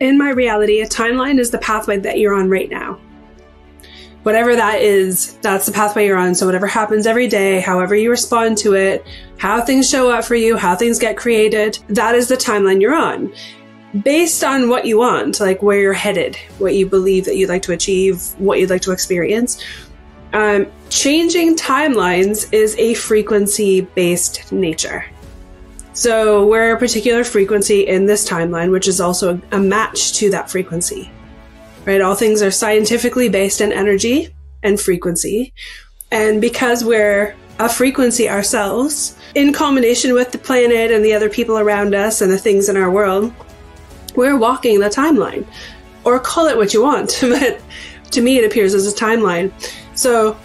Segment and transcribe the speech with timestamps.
[0.00, 3.00] in my reality, a timeline is the pathway that you're on right now.
[4.22, 6.34] Whatever that is, that's the pathway you're on.
[6.34, 9.04] So whatever happens every day, however you respond to it,
[9.38, 12.94] how things show up for you, how things get created, that is the timeline you're
[12.94, 13.32] on.
[14.02, 17.62] Based on what you want, like where you're headed, what you believe that you'd like
[17.62, 19.64] to achieve, what you'd like to experience,
[20.32, 25.06] um, changing timelines is a frequency based nature.
[25.98, 30.48] So we're a particular frequency in this timeline, which is also a match to that
[30.48, 31.10] frequency.
[31.86, 32.00] Right?
[32.00, 34.32] All things are scientifically based in energy
[34.62, 35.52] and frequency.
[36.12, 41.58] And because we're a frequency ourselves, in combination with the planet and the other people
[41.58, 43.32] around us and the things in our world,
[44.14, 45.44] we're walking the timeline.
[46.04, 47.60] Or call it what you want, but
[48.12, 49.50] to me it appears as a timeline.
[49.96, 50.38] So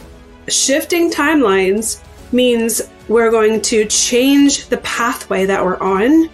[0.48, 2.02] shifting timelines
[2.34, 6.30] means we're going to change the pathway that we're on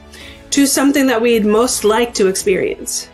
[0.51, 3.09] to something that we'd most like to experience.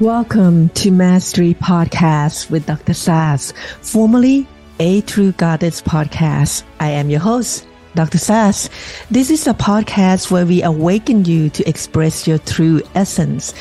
[0.00, 2.94] Welcome to Mastery Podcast with Dr.
[2.94, 4.46] Sass, formerly
[4.78, 6.62] A True Goddess Podcast.
[6.80, 8.18] I am your host, Dr.
[8.18, 8.68] Sass.
[9.10, 13.54] This is a podcast where we awaken you to express your true essence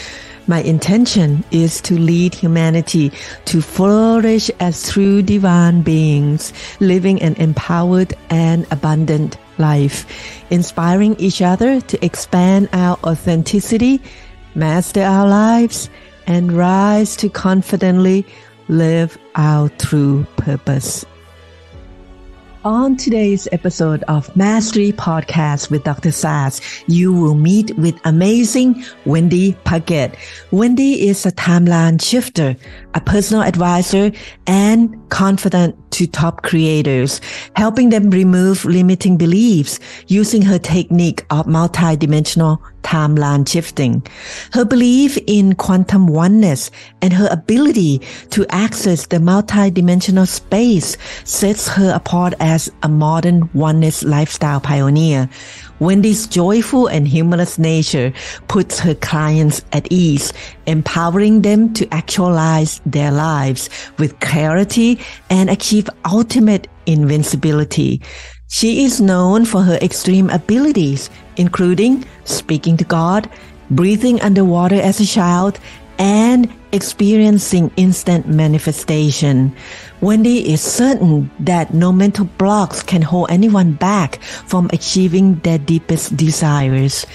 [0.47, 3.11] my intention is to lead humanity
[3.45, 10.05] to flourish as true divine beings, living an empowered and abundant life,
[10.51, 14.01] inspiring each other to expand our authenticity,
[14.53, 15.89] master our lives,
[16.27, 18.25] and rise to confidently
[18.67, 21.05] live our true purpose.
[22.65, 26.11] On today's episode of Mastery Podcast with Dr.
[26.11, 30.17] Sass, you will meet with amazing Wendy Paquette.
[30.49, 32.55] Wendy is a timeline shifter,
[32.95, 34.11] a personal advisor,
[34.47, 37.21] and confident to top creators,
[37.55, 44.05] helping them remove limiting beliefs using her technique of multidimensional timeline shifting.
[44.51, 46.69] Her belief in quantum oneness
[47.01, 54.03] and her ability to access the multidimensional space sets her apart as a modern oneness
[54.03, 55.29] lifestyle pioneer.
[55.79, 58.13] Wendy's joyful and humorous nature
[58.47, 60.31] puts her clients at ease,
[60.67, 64.99] empowering them to actualize their lives with clarity
[65.29, 68.01] and achieve ultimate invincibility.
[68.47, 73.29] She is known for her extreme abilities, including speaking to God,
[73.71, 75.59] breathing underwater as a child,
[75.97, 79.55] and experiencing instant manifestation.
[80.01, 86.17] Wendy is certain that no mental blocks can hold anyone back from achieving their deepest
[86.17, 87.05] desires.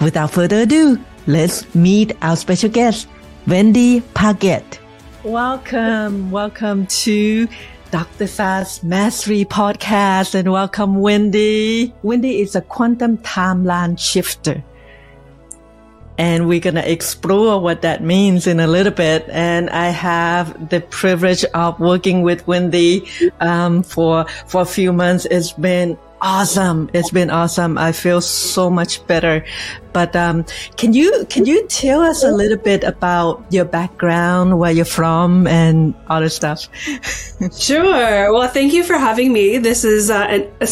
[0.00, 3.08] Without further ado, let's meet our special guest,
[3.48, 4.78] Wendy Paquette.
[5.24, 7.48] Welcome, welcome to
[7.90, 8.28] Dr.
[8.28, 11.92] Sass Mastery Podcast and welcome Wendy.
[12.04, 14.62] Wendy is a quantum timeline shifter
[16.20, 19.26] and we're going to explore what that means in a little bit.
[19.30, 23.08] And I have the privilege of working with Wendy
[23.40, 25.24] um, for for a few months.
[25.24, 26.90] It's been awesome.
[26.92, 27.78] It's been awesome.
[27.78, 29.46] I feel so much better.
[29.94, 30.44] But um,
[30.76, 35.46] can you can you tell us a little bit about your background, where you're from,
[35.46, 36.68] and other stuff?
[37.58, 38.30] sure.
[38.30, 39.56] Well, thank you for having me.
[39.56, 40.66] This is uh, an, a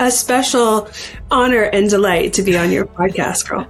[0.00, 0.88] a special
[1.30, 3.68] honor and delight to be on your podcast, girl.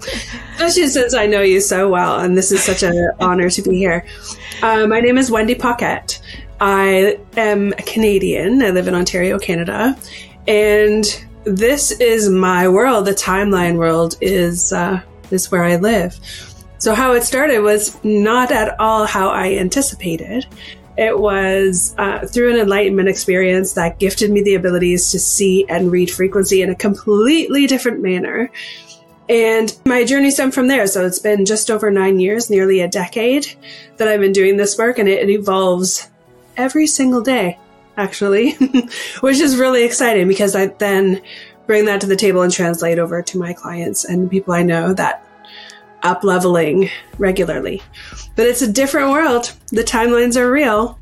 [0.55, 3.77] Especially since I know you so well, and this is such an honor to be
[3.77, 4.07] here.
[4.63, 6.21] Uh, my name is Wendy Paquette.
[6.61, 8.63] I am a Canadian.
[8.63, 9.99] I live in Ontario, Canada,
[10.47, 11.05] and
[11.45, 13.07] this is my world.
[13.07, 15.03] The timeline world is uh,
[15.33, 16.19] is where I live.
[16.79, 20.47] So how it started was not at all how I anticipated.
[21.01, 25.91] It was uh, through an enlightenment experience that gifted me the abilities to see and
[25.91, 28.51] read frequency in a completely different manner.
[29.27, 30.87] And my journey stemmed from there.
[30.87, 33.47] So it's been just over nine years, nearly a decade
[33.97, 36.11] that I've been doing this work, and it, it evolves
[36.59, 37.59] every single day,
[37.97, 38.53] actually,
[39.21, 41.23] which is really exciting because I then
[41.67, 44.93] bring that to the table and translate over to my clients and people I know
[44.93, 45.25] that
[46.03, 47.83] up leveling regularly.
[48.37, 49.53] But it's a different world.
[49.69, 50.99] The timelines are real.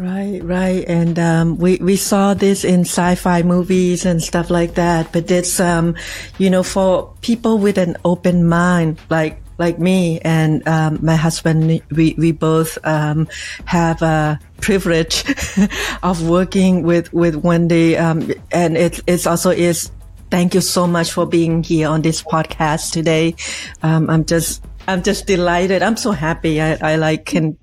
[0.00, 0.82] Right, right.
[0.88, 5.12] And um, we, we saw this in sci-fi movies and stuff like that.
[5.12, 5.94] But it's, um,
[6.38, 11.82] you know, for people with an open mind, like like me and um, my husband,
[11.90, 13.28] we, we both um,
[13.66, 15.22] have a privilege
[16.02, 17.94] of working with, with Wendy.
[17.98, 19.90] Um, and it, it's also is
[20.30, 23.34] thank you so much for being here on this podcast today.
[23.82, 25.82] Um, I'm just, I'm just delighted.
[25.82, 26.58] I'm so happy.
[26.58, 27.58] I, I like can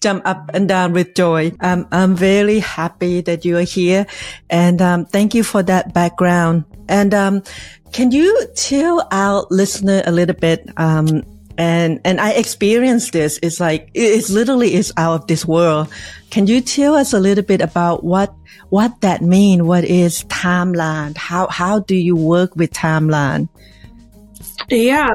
[0.00, 1.52] jump up and down with joy.
[1.60, 4.06] Um, I'm very happy that you are here
[4.50, 6.64] and, um, thank you for that background.
[6.88, 7.42] And, um,
[7.94, 11.22] can you tell our listener a little bit, um,
[11.56, 13.38] and and I experienced this.
[13.40, 15.88] It's like it's literally is out of this world.
[16.30, 18.34] Can you tell us a little bit about what
[18.70, 19.66] what that mean?
[19.66, 21.16] What is timeline?
[21.16, 23.48] How how do you work with timeline?
[24.68, 25.14] Yeah,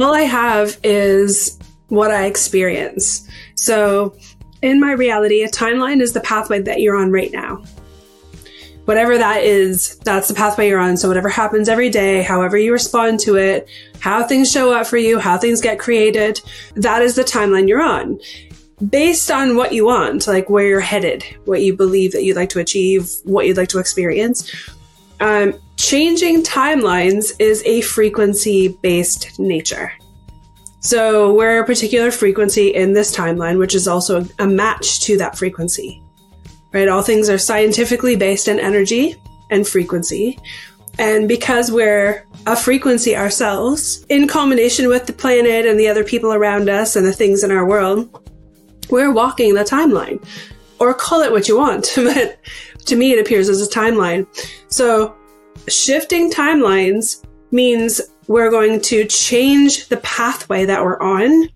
[0.00, 1.56] all I have is
[1.88, 3.28] what I experience.
[3.58, 4.16] So
[4.62, 7.62] in my reality, a timeline is the pathway that you're on right now
[8.88, 10.96] whatever that is, that's the pathway you're on.
[10.96, 13.68] So whatever happens every day, however you respond to it,
[14.00, 16.40] how things show up for you, how things get created,
[16.74, 18.18] that is the timeline you're on.
[18.88, 22.48] Based on what you want, like where you're headed, what you believe that you'd like
[22.48, 24.50] to achieve, what you'd like to experience.
[25.20, 29.92] Um, changing timelines is a frequency based nature.
[30.80, 35.36] So we're a particular frequency in this timeline, which is also a match to that
[35.36, 36.02] frequency
[36.72, 36.88] right?
[36.88, 39.16] All things are scientifically based in energy
[39.50, 40.38] and frequency.
[40.98, 46.32] And because we're a frequency ourselves, in combination with the planet and the other people
[46.32, 48.24] around us and the things in our world,
[48.90, 50.22] we're walking the timeline.
[50.80, 52.38] Or call it what you want, but
[52.86, 54.26] to me it appears as a timeline.
[54.68, 55.16] So
[55.68, 61.48] shifting timelines means we're going to change the pathway that we're on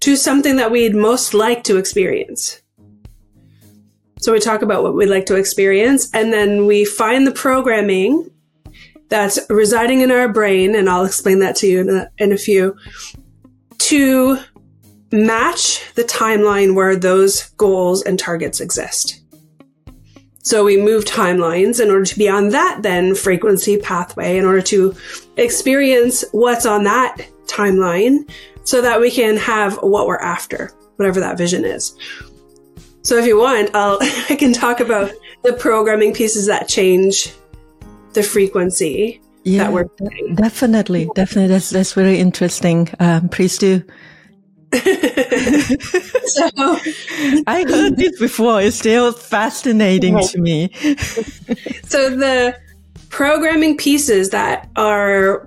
[0.00, 2.60] to something that we'd most like to experience.
[4.18, 8.30] So we talk about what we'd like to experience, and then we find the programming
[9.08, 12.38] that's residing in our brain, and I'll explain that to you in a, in a
[12.38, 12.74] few,
[13.78, 14.38] to
[15.12, 19.20] match the timeline where those goals and targets exist.
[20.42, 24.62] So we move timelines in order to be on that then frequency pathway in order
[24.62, 24.94] to
[25.36, 28.28] experience what's on that timeline
[28.64, 31.96] so that we can have what we're after, whatever that vision is.
[33.02, 33.98] So if you want, I'll
[34.30, 37.32] I can talk about the programming pieces that change
[38.14, 40.36] the frequency yeah, that we're doing.
[40.36, 41.48] Definitely, definitely.
[41.48, 42.88] That's that's very interesting.
[42.98, 43.82] Um, please do.
[44.74, 44.80] so
[47.46, 48.62] I heard this before.
[48.62, 50.70] It's still fascinating to me.
[51.84, 52.58] so the
[53.14, 55.46] programming pieces that are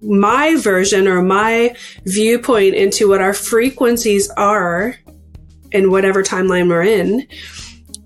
[0.00, 1.76] my version or my
[2.06, 4.96] viewpoint into what our frequencies are
[5.72, 7.28] in whatever timeline we're in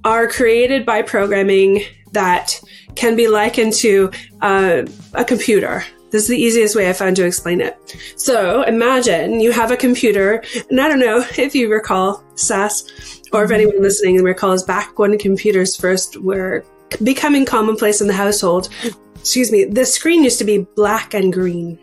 [0.05, 2.61] are created by programming that
[2.97, 4.11] can be likened to
[4.43, 4.83] uh,
[5.15, 5.85] a computer.
[6.11, 7.79] This is the easiest way I found to explain it.
[8.17, 12.83] So imagine you have a computer, and I don't know if you recall Sass,
[13.33, 16.65] or if anyone listening recalls back when computers first were
[17.03, 18.69] becoming commonplace in the household.
[19.17, 21.79] Excuse me, the screen used to be black and green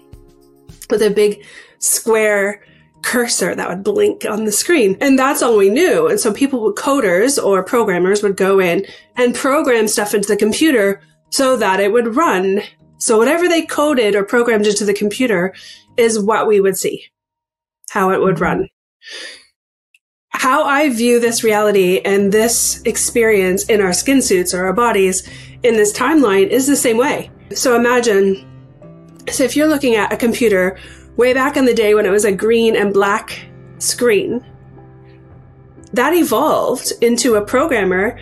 [0.89, 1.45] with a big
[1.79, 2.63] square
[3.03, 4.97] cursor that would blink on the screen.
[5.01, 6.07] And that's all we knew.
[6.07, 8.85] And so people, would, coders or programmers would go in
[9.15, 12.61] and program stuff into the computer so that it would run.
[12.97, 15.53] So whatever they coded or programmed into the computer
[15.97, 17.05] is what we would see,
[17.89, 18.43] how it would mm-hmm.
[18.43, 18.69] run.
[20.43, 25.25] How I view this reality and this experience in our skin suits or our bodies
[25.63, 27.31] in this timeline is the same way.
[27.55, 28.45] So imagine,
[29.31, 30.77] so if you're looking at a computer
[31.15, 33.45] way back in the day when it was a green and black
[33.77, 34.45] screen,
[35.93, 38.19] that evolved into a programmer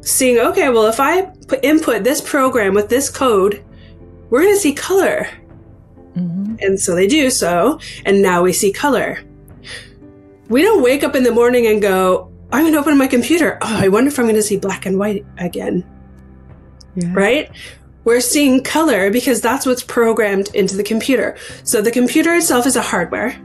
[0.00, 3.64] seeing, okay, well, if I put input this program with this code,
[4.30, 5.28] we're going to see color.
[6.16, 6.56] Mm-hmm.
[6.58, 9.20] And so they do so, and now we see color.
[10.48, 13.58] We don't wake up in the morning and go, I'm going to open my computer.
[13.62, 15.84] Oh, I wonder if I'm going to see black and white again.
[16.94, 17.12] Yeah.
[17.14, 17.50] Right?
[18.04, 21.36] We're seeing color because that's what's programmed into the computer.
[21.64, 23.38] So the computer itself is a hardware,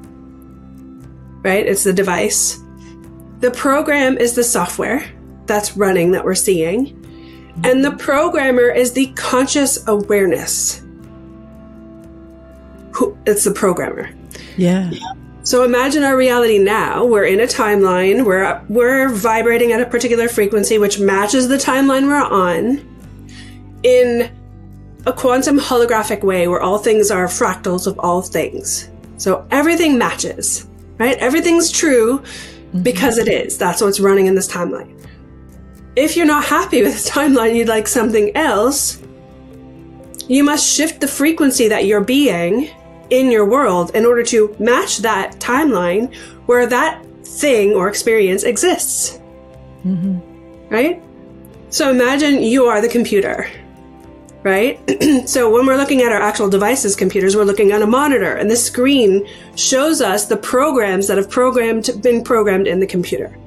[1.44, 1.66] right?
[1.66, 2.60] It's the device.
[3.40, 5.06] The program is the software
[5.46, 6.94] that's running that we're seeing.
[7.64, 10.84] And the programmer is the conscious awareness.
[12.94, 14.10] Who, It's the programmer.
[14.58, 14.92] Yeah.
[15.48, 17.06] So imagine our reality now.
[17.06, 18.26] We're in a timeline.
[18.26, 22.86] We're we're vibrating at a particular frequency which matches the timeline we're on.
[23.82, 24.30] In
[25.06, 28.90] a quantum holographic way where all things are fractals of all things.
[29.16, 31.18] So everything matches, right?
[31.20, 32.84] Everything's true mm-hmm.
[32.84, 33.58] because it is.
[33.58, 35.02] That's what's running in this timeline.
[35.96, 39.02] If you're not happy with the timeline, you'd like something else,
[40.28, 42.70] you must shift the frequency that you're being
[43.10, 46.14] in your world in order to match that timeline
[46.46, 49.20] where that thing or experience exists.
[49.86, 50.20] Mm-hmm.
[50.70, 51.02] Right?
[51.70, 53.50] So imagine you are the computer
[54.48, 54.80] right?
[55.28, 58.50] so when we're looking at our actual devices, computers, we're looking at a monitor, and
[58.50, 63.38] the screen shows us the programs that have programmed been programmed in the computer.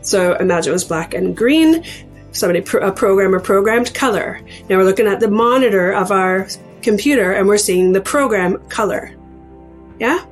[0.00, 1.84] So imagine it was black and green.
[2.32, 4.40] Somebody, a programmer programmed color.
[4.68, 6.48] Now we're looking at the monitor of our
[6.82, 9.14] computer, and we're seeing the program color.
[9.98, 10.24] Yeah.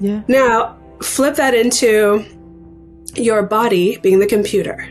[0.00, 0.22] Yeah.
[0.28, 2.24] Now, flip that into
[3.14, 4.88] your body being the computer.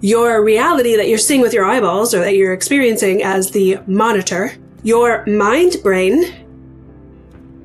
[0.00, 4.52] Your reality that you're seeing with your eyeballs or that you're experiencing as the monitor.
[4.82, 6.24] Your mind brain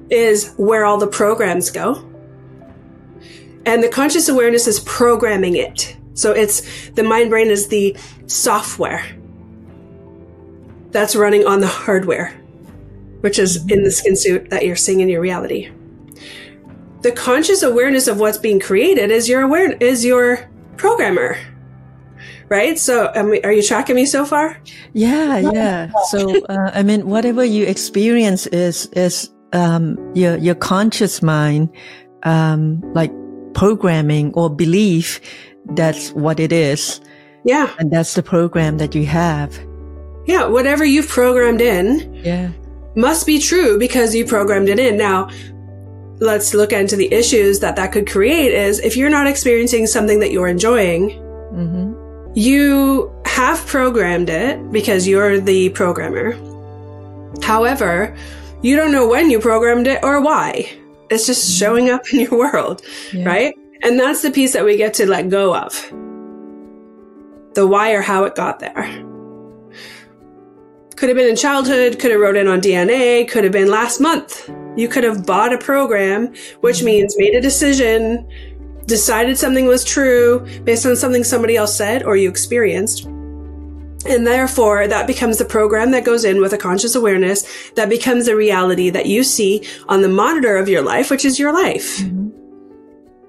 [0.10, 2.04] is where all the programs go.
[3.66, 5.98] And the conscious awareness is programming it.
[6.14, 7.98] So it's the mind brain is the
[8.28, 9.04] software
[10.92, 12.30] that's running on the hardware,
[13.22, 15.70] which is in the skin suit that you're seeing in your reality.
[17.02, 21.38] The conscious awareness of what's being created is your aware is your programmer.
[22.50, 22.80] Right?
[22.80, 24.58] So, um, are you tracking me so far?
[24.94, 25.92] Yeah, yeah.
[26.10, 31.70] So, uh, I mean, whatever you experience is, is, um, your, your conscious mind,
[32.24, 33.12] um, like
[33.54, 35.20] programming or belief.
[35.72, 37.02] That's what it is.
[37.44, 37.74] Yeah.
[37.80, 39.58] And that's the program that you have.
[40.28, 40.46] Yeah.
[40.46, 42.14] Whatever you've programmed in.
[42.14, 42.52] Yeah.
[42.96, 44.98] Must be true because you programmed it in.
[44.98, 45.30] Now,
[46.20, 50.20] let's look into the issues that that could create is if you're not experiencing something
[50.20, 51.10] that you're enjoying,
[51.54, 52.32] Mm-hmm.
[52.36, 56.34] you have programmed it because you're the programmer.
[57.42, 58.16] However,
[58.62, 60.70] you don't know when you programmed it or why.
[61.10, 62.82] It's just showing up in your world,
[63.14, 63.26] Yeah.
[63.26, 63.56] right?
[63.84, 65.72] And that's the piece that we get to let go of.
[67.54, 68.76] The why or how it got there.
[70.98, 74.02] Could have been in childhood, could have wrote in on DNA, could have been last
[74.02, 74.50] month.
[74.76, 78.28] You could have bought a program, which means made a decision,
[78.88, 83.06] decided something was true based on something somebody else said or you experienced.
[83.06, 88.28] And therefore, that becomes the program that goes in with a conscious awareness that becomes
[88.28, 92.00] a reality that you see on the monitor of your life, which is your life.
[92.00, 92.30] Mm-hmm.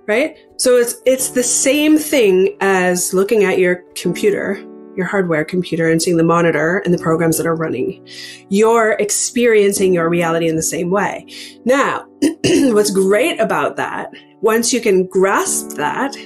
[0.06, 0.38] Right?
[0.56, 4.64] So it's, it's the same thing as looking at your computer,
[4.99, 8.07] your hardware computer and seeing the monitor and the programs that are running.
[8.50, 11.26] You're experiencing your reality in the same way.
[11.64, 12.05] Now,
[12.45, 14.11] what's great about that,
[14.43, 16.17] once you can grasp that,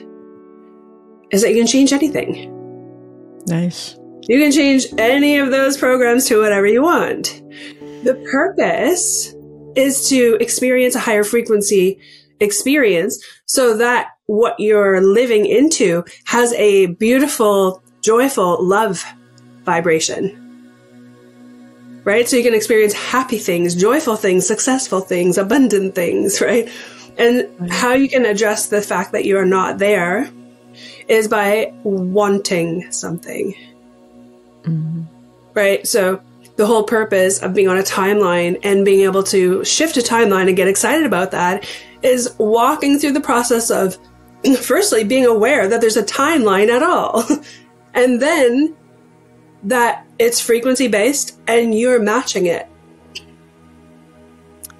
[1.31, 2.49] is that you can change anything.
[3.47, 3.97] Nice.
[4.29, 7.43] You can change any of those programs to whatever you want.
[8.05, 9.35] The purpose
[9.77, 12.01] is to experience a higher frequency
[12.41, 19.05] experience so that what you're living into has a beautiful, joyful love
[19.65, 20.39] vibration.
[22.05, 22.29] Right?
[22.29, 26.69] So you can experience happy things, joyful things, successful things, abundant things, right?
[27.17, 30.31] And how you can address the fact that you are not there
[31.09, 33.55] is by wanting something
[34.63, 35.03] mm-hmm.
[35.55, 35.87] right?
[35.87, 36.23] So
[36.57, 40.49] the whole purpose of being on a timeline and being able to shift a timeline
[40.49, 41.69] and get excited about that
[42.03, 43.97] is walking through the process of
[44.61, 47.25] firstly being aware that there's a timeline at all.
[47.95, 48.77] and then
[49.65, 52.69] that it's frequency based and you're matching it.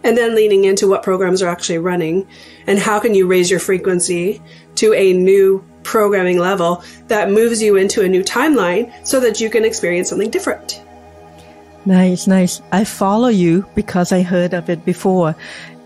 [0.05, 2.27] And then leaning into what programs are actually running
[2.67, 4.43] and how can you raise your frequency
[4.77, 9.49] to a new programming level that moves you into a new timeline so that you
[9.51, 10.83] can experience something different.
[11.85, 12.63] Nice, nice.
[12.73, 15.35] I follow you because I heard of it before,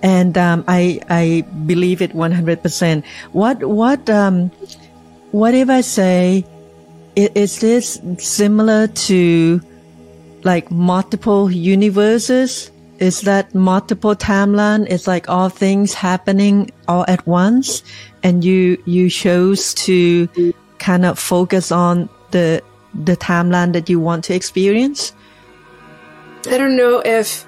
[0.03, 3.05] and um, I I believe it one hundred percent.
[3.33, 4.51] What what um
[5.33, 6.45] what if I say,
[7.17, 9.61] is this similar to
[10.45, 12.71] like multiple universes?
[12.99, 14.87] Is that multiple timeline?
[14.89, 17.83] It's like all things happening all at once,
[18.23, 20.29] and you you chose to
[20.79, 22.63] kind of focus on the
[22.95, 25.13] the timeline that you want to experience.
[26.49, 27.45] I don't know if.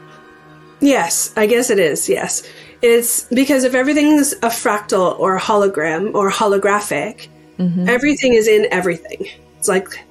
[0.81, 2.09] Yes, I guess it is.
[2.09, 2.43] Yes.
[2.83, 7.27] It's because if everything's a fractal or a hologram or holographic,
[7.59, 7.89] mm-hmm.
[7.89, 9.27] everything is in everything.
[9.59, 10.05] It's like,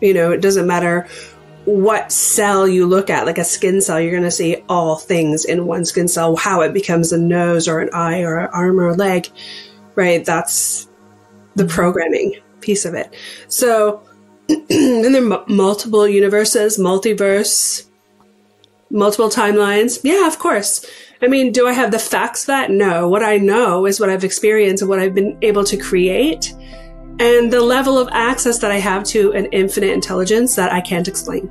[0.00, 1.08] you know, it doesn't matter
[1.68, 5.44] what cell you look at, like a skin cell, you're going to see all things
[5.44, 8.80] in one skin cell, how it becomes a nose or an eye or an arm
[8.80, 9.28] or a leg,
[9.94, 10.24] right?
[10.24, 10.88] That's
[11.56, 11.74] the mm-hmm.
[11.74, 13.14] programming piece of it.
[13.48, 14.02] So,
[14.48, 17.86] and there are mu- multiple universes, multiverse,
[18.90, 20.00] multiple timelines.
[20.02, 20.86] Yeah, of course.
[21.20, 22.70] I mean, do I have the facts that?
[22.70, 23.08] No.
[23.08, 26.54] What I know is what I've experienced and what I've been able to create
[27.20, 31.08] and the level of access that I have to an infinite intelligence that I can't
[31.08, 31.50] explain.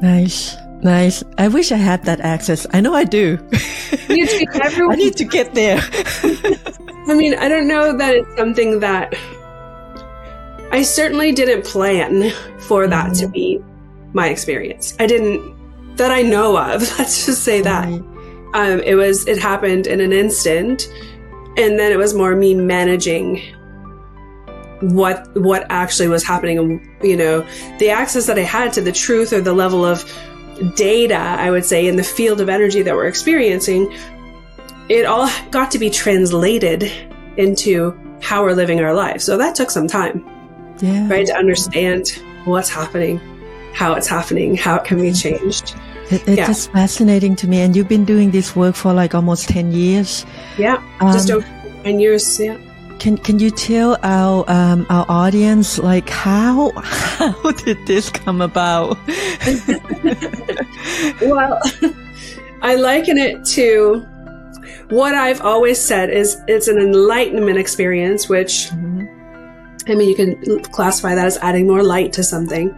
[0.00, 1.24] Nice, nice.
[1.38, 2.66] I wish I had that access.
[2.72, 3.38] I know I do.
[4.08, 5.80] You treat I need to get there.
[7.08, 9.14] I mean, I don't know that it's something that
[10.70, 13.58] I certainly didn't plan for that to be
[14.12, 14.94] my experience.
[15.00, 16.82] I didn't that I know of.
[16.98, 17.88] Let's just say that.
[17.88, 18.02] Right.
[18.54, 20.88] Um, it was it happened in an instant,
[21.56, 23.42] and then it was more me managing
[24.80, 26.58] what what actually was happening.
[26.58, 27.46] And you know,
[27.78, 30.04] the access that I had to the truth or the level of
[30.76, 33.92] data, I would say, in the field of energy that we're experiencing
[34.88, 36.90] it all got to be translated
[37.36, 37.92] into
[38.22, 39.22] how we're living our lives.
[39.22, 40.24] So that took some time,
[40.80, 41.06] Yeah.
[41.10, 42.08] right, to understand
[42.46, 43.20] what's happening,
[43.74, 45.74] how it's happening, how it can be changed.
[46.10, 46.46] It, it's Yeah.
[46.46, 47.60] just fascinating to me.
[47.60, 50.24] And you've been doing this work for like almost 10 years.
[50.56, 50.80] Yeah,
[51.12, 51.46] just Um, over
[51.84, 52.40] nine years.
[52.40, 52.56] Yeah.
[52.98, 58.98] Can can you tell our um, our audience like how how did this come about?
[61.20, 61.58] Well,
[62.62, 64.00] I liken it to
[64.90, 68.70] what I've always said is it's an enlightenment experience, which
[69.88, 72.74] I mean, you can classify that as adding more light to something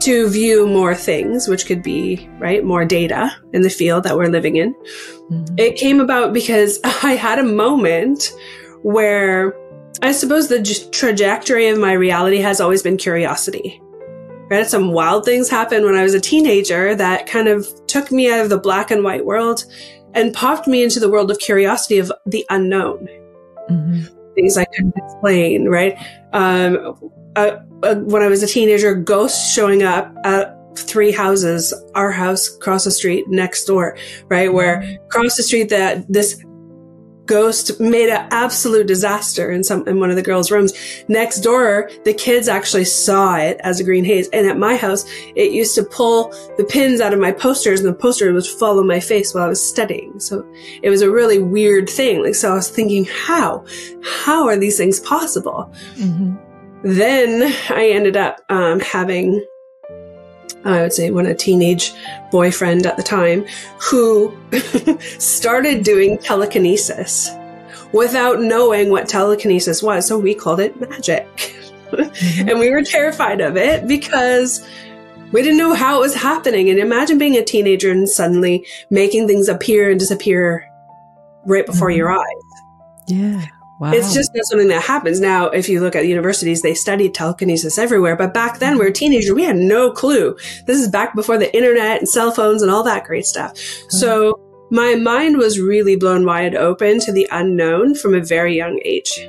[0.00, 4.30] to view more things, which could be, right, more data in the field that we're
[4.30, 4.74] living in.
[5.30, 5.60] Mhm.
[5.60, 8.32] It came about because I had a moment
[8.82, 9.54] where
[10.02, 13.80] I suppose the j- trajectory of my reality has always been curiosity.
[14.50, 14.66] Right?
[14.66, 18.40] Some wild things happened when I was a teenager that kind of took me out
[18.40, 19.64] of the black and white world
[20.14, 23.06] and popped me into the world of curiosity of the unknown
[23.70, 24.08] Mhm.
[24.34, 25.96] things I couldn't explain, right?
[26.32, 26.96] Um,
[27.36, 32.48] uh, uh, when I was a teenager, ghosts showing up at three houses, our house
[32.56, 33.96] across the street next door,
[34.28, 34.52] right?
[34.52, 36.42] Where across the street that this
[37.30, 40.72] ghost made an absolute disaster in some in one of the girls' rooms.
[41.08, 44.28] Next door, the kids actually saw it as a green haze.
[44.32, 45.04] And at my house,
[45.36, 48.82] it used to pull the pins out of my posters and the poster would follow
[48.82, 50.18] my face while I was studying.
[50.18, 50.44] So
[50.82, 52.22] it was a really weird thing.
[52.22, 53.64] Like so I was thinking, how?
[54.02, 55.72] How are these things possible?
[55.96, 56.38] Mhm.
[56.82, 59.44] Then I ended up um, having,
[60.64, 61.92] I would say, when a teenage
[62.30, 63.46] boyfriend at the time
[63.78, 64.36] who
[65.18, 67.30] started doing telekinesis
[67.92, 70.06] without knowing what telekinesis was.
[70.06, 71.26] So we called it magic.
[72.38, 74.64] and we were terrified of it because
[75.32, 76.68] we didn't know how it was happening.
[76.70, 80.66] And imagine being a teenager and suddenly making things appear and disappear
[81.46, 81.96] right before Mhm.
[81.96, 82.42] your eyes.
[83.08, 83.44] Yeah.
[83.80, 83.92] Wow.
[83.92, 85.20] It's just not something that happens.
[85.20, 88.14] Now, if you look at universities, they study telekinesis everywhere.
[88.14, 89.32] But back then, we were teenagers.
[89.32, 90.36] We had no clue.
[90.66, 93.56] This is back before the internet and cell phones and all that great stuff.
[93.88, 94.38] So
[94.70, 99.26] my mind was really blown wide open to the unknown from a very young age.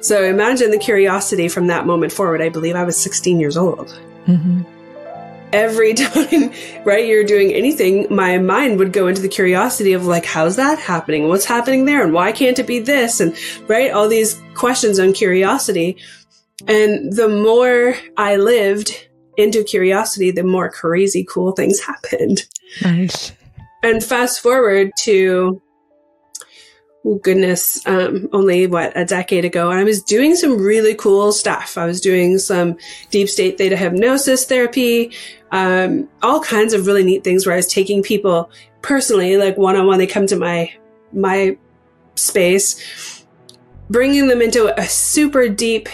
[0.00, 2.42] So imagine the curiosity from that moment forward.
[2.42, 4.66] I believe I was 16 years old Mhm.
[5.54, 6.52] Every time,
[6.84, 10.78] right, you're doing anything, my mind would go into the curiosity of like, how's that
[10.78, 11.28] happening?
[11.28, 12.02] What's happening there?
[12.02, 13.20] And why can't it be this?
[13.20, 13.34] And
[13.68, 15.96] right, all these questions on curiosity.
[16.66, 22.46] And the more I lived into curiosity, the more crazy cool things happened.
[22.82, 23.32] Nice.
[23.82, 25.60] And fast forward to,
[27.04, 31.32] oh goodness, um, only what, a decade ago, and I was doing some really cool
[31.32, 31.76] stuff.
[31.76, 32.76] I was doing some
[33.10, 35.12] deep state theta hypnosis therapy,
[35.52, 38.50] um, all kinds of really neat things where I was taking people
[38.82, 40.72] personally, like one on one, they come to my,
[41.12, 41.56] my
[42.14, 43.24] space,
[43.90, 45.88] bringing them into a super deep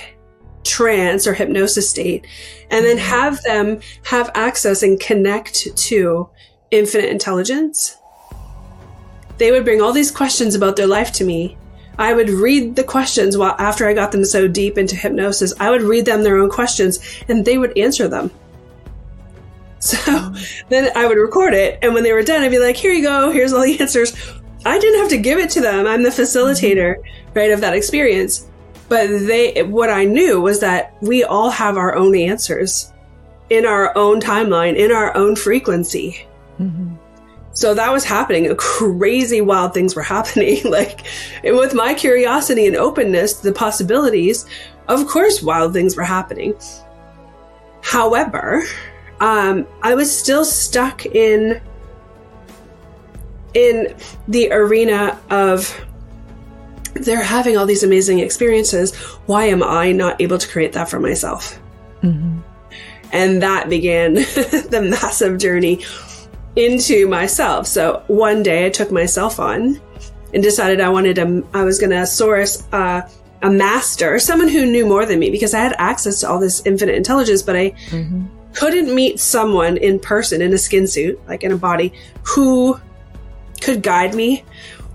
[0.63, 2.27] trance or hypnosis state,
[2.71, 6.29] and then have them have access and connect to
[6.71, 7.97] infinite intelligence.
[9.41, 11.57] They would bring all these questions about their life to me.
[11.99, 15.71] I would read the questions while after I got them so deep into hypnosis, I
[15.71, 18.31] would read them their own questions and they would answer them.
[19.83, 20.35] So
[20.69, 23.03] then I would record it and when they were done, I'd be like, here you
[23.03, 24.13] go, here's all the answers.
[24.67, 25.87] I didn't have to give it to them.
[25.87, 26.97] I'm the facilitator,
[27.33, 28.47] right, of that experience.
[28.91, 32.93] But they, what I knew was that we all have our own answers
[33.49, 36.27] in our own timeline, in our own frequency.
[36.61, 37.00] Mhm.
[37.53, 38.55] So that was happening.
[38.59, 40.63] Crazy wild things were happening.
[40.71, 41.07] like
[41.45, 44.47] and with my curiosity and openness to the possibilities,
[44.89, 46.55] of course, wild things were happening.
[47.83, 48.65] However,
[49.21, 51.61] um, I was still stuck in
[53.55, 53.95] in
[54.29, 55.85] the arena of
[56.95, 58.95] they're having all these amazing experiences.
[59.27, 61.59] Why am I not able to create that for myself?
[62.03, 62.43] Mhm.
[63.13, 65.85] And that began the massive journey
[66.57, 67.67] into myself.
[67.67, 69.81] So one day I took myself on
[70.35, 73.03] and decided I wanted to, I was going to source uh,
[73.43, 76.65] a master, someone who knew more than me because I had access to all this
[76.67, 78.27] infinite intelligence, but I Mhm.
[78.55, 81.93] couldn't meet someone in person in a skin suit, like in a body,
[82.25, 82.79] who
[83.61, 84.45] could guide me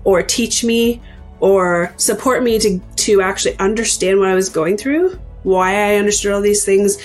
[0.04, 1.00] or teach me
[1.40, 6.32] or support me to, to actually understand what I was going through, why I understood
[6.32, 6.98] all these things,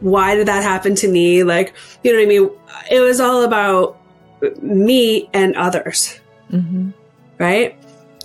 [0.00, 1.42] why did that happen to me?
[1.42, 2.50] Like, you know what I mean?
[2.90, 3.98] It was all about
[4.60, 6.20] me and others,
[6.52, 6.92] Mhm.
[7.38, 7.76] right?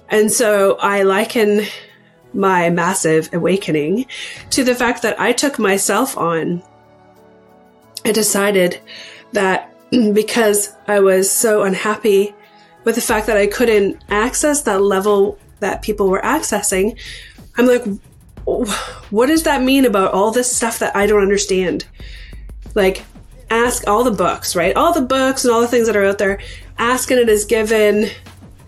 [0.09, 1.65] And so I liken
[2.33, 4.05] my massive awakening
[4.51, 6.61] to the fact that I took myself on.
[8.05, 8.79] I decided
[9.33, 9.73] that
[10.13, 12.35] because I was so unhappy
[12.83, 16.97] with the fact that I couldn't access that level that people were accessing,
[17.57, 17.85] I'm like,
[18.45, 21.85] what does that mean about all this stuff that I don't understand?
[22.75, 23.03] Like,
[23.49, 24.75] ask all the books, right?
[24.75, 26.39] All the books and all the things that are out there.
[26.77, 28.09] Ask and it is given.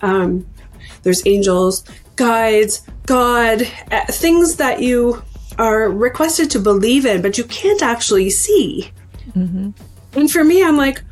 [0.01, 0.47] Um,
[1.03, 1.83] there's angels,
[2.15, 5.21] guides, God, uh, things that you
[5.57, 8.91] are requested to believe in, but you can't actually see.
[9.31, 9.71] Mm-hmm.
[10.13, 11.03] And for me, I'm like,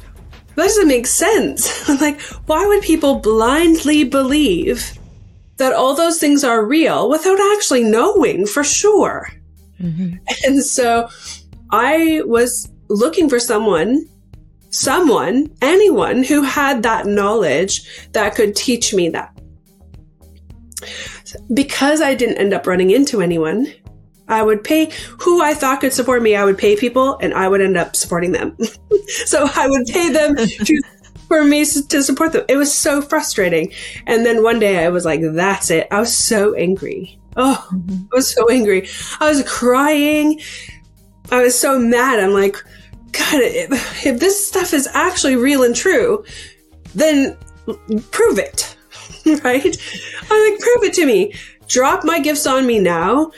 [0.55, 1.87] that doesn't make sense.
[2.01, 4.97] like, why would people blindly believe
[5.57, 9.29] that all those things are real without actually knowing for sure?
[9.79, 10.17] Mm-hmm.
[10.45, 11.09] And so
[11.69, 14.05] I was looking for someone,
[14.69, 19.35] someone, anyone who had that knowledge that could teach me that.
[21.53, 23.71] Because I didn't end up running into anyone,
[24.27, 26.35] I would pay who I thought could support me.
[26.35, 28.55] I would pay people and I would end up supporting them.
[29.25, 30.81] so I would pay them to,
[31.27, 32.45] for me to support them.
[32.47, 33.71] It was so frustrating.
[34.05, 35.87] And then one day I was like, that's it.
[35.91, 37.19] I was so angry.
[37.35, 38.05] Oh, mm-hmm.
[38.11, 38.87] I was so angry.
[39.19, 40.39] I was crying.
[41.31, 42.19] I was so mad.
[42.19, 42.55] I'm like,
[43.11, 46.23] God, if, if this stuff is actually real and true,
[46.95, 47.37] then
[48.11, 48.75] prove it.
[49.43, 49.77] right?
[50.29, 51.33] I'm like, prove it to me.
[51.67, 53.31] Drop my gifts on me now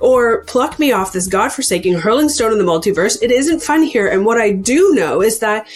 [0.00, 3.22] or pluck me off this godforsaking hurling stone in the multiverse.
[3.22, 4.08] It isn't fun here.
[4.08, 5.68] And what I do know is that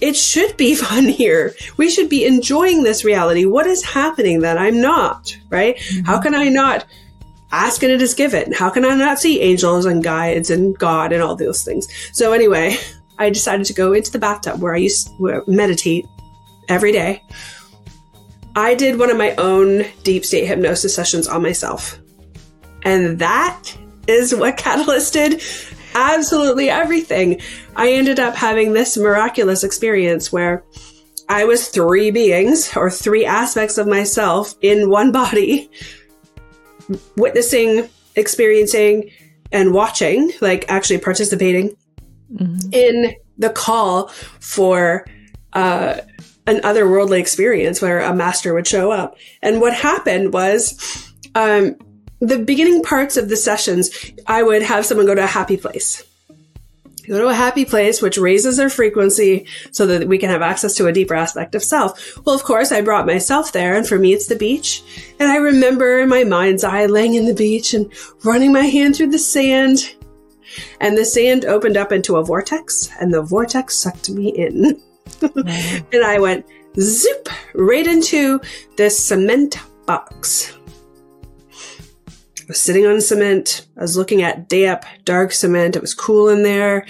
[0.00, 1.54] it should be fun here.
[1.76, 3.44] We should be enjoying this reality.
[3.44, 5.76] What is happening that I'm not, right?
[5.76, 6.04] Mm-hmm.
[6.04, 6.86] How can I not
[7.52, 8.52] ask and it is given?
[8.52, 11.88] How can I not see angels and guides and God and all those things?
[12.12, 12.76] So anyway,
[13.18, 16.06] I decided to go into the bathtub where I used to meditate
[16.68, 17.22] every day.
[18.56, 21.98] I did one of my own deep state hypnosis sessions on myself.
[22.82, 25.42] And that is what catalysted
[25.94, 27.40] absolutely everything.
[27.76, 30.64] I ended up having this miraculous experience where
[31.28, 35.70] I was three beings or three aspects of myself in one body,
[37.16, 39.10] witnessing, experiencing,
[39.52, 41.76] and watching, like actually participating
[42.32, 42.68] mm-hmm.
[42.72, 45.06] in the call for
[45.52, 46.00] uh,
[46.46, 49.16] an otherworldly experience where a master would show up.
[49.42, 51.76] And what happened was, um,
[52.20, 53.90] the beginning parts of the sessions,
[54.26, 56.04] I would have someone go to a happy place.
[57.10, 60.76] Go to a happy place, which raises their frequency so that we can have access
[60.76, 62.24] to a deeper aspect of self.
[62.24, 64.84] Well, of course, I brought myself there, and for me, it's the beach.
[65.18, 67.92] And I remember in my mind's eye laying in the beach and
[68.22, 69.96] running my hand through the sand.
[70.80, 74.80] And the sand opened up into a vortex, and the vortex sucked me in.
[75.34, 76.46] and I went
[76.78, 78.40] zoop right into
[78.76, 80.56] this cement box
[82.50, 83.66] was sitting on cement.
[83.78, 85.76] I was looking at damp, dark cement.
[85.76, 86.84] It was cool in there.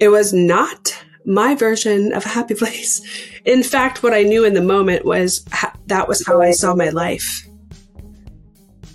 [0.00, 3.02] It was not my version of a happy place.
[3.44, 6.74] In fact, what I knew in the moment was ha- that was how I saw
[6.74, 7.46] my life.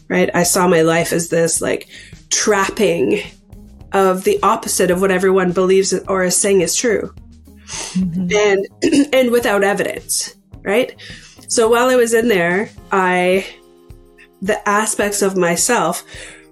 [0.08, 0.30] Right?
[0.34, 1.88] I saw my life as this like
[2.30, 3.22] trapping
[3.94, 7.14] of the opposite of what everyone believes or is saying is true.
[7.94, 8.28] Mm-hmm.
[8.36, 10.96] And and without evidence, right?
[11.48, 13.46] So while I was in there, I
[14.42, 16.04] the aspects of myself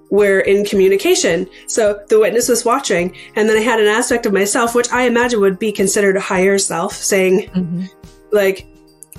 [0.09, 1.47] were in communication.
[1.67, 5.03] So the witness was watching, and then I had an aspect of myself, which I
[5.03, 7.85] imagine would be considered a higher self, saying, mm-hmm.
[8.31, 8.67] like,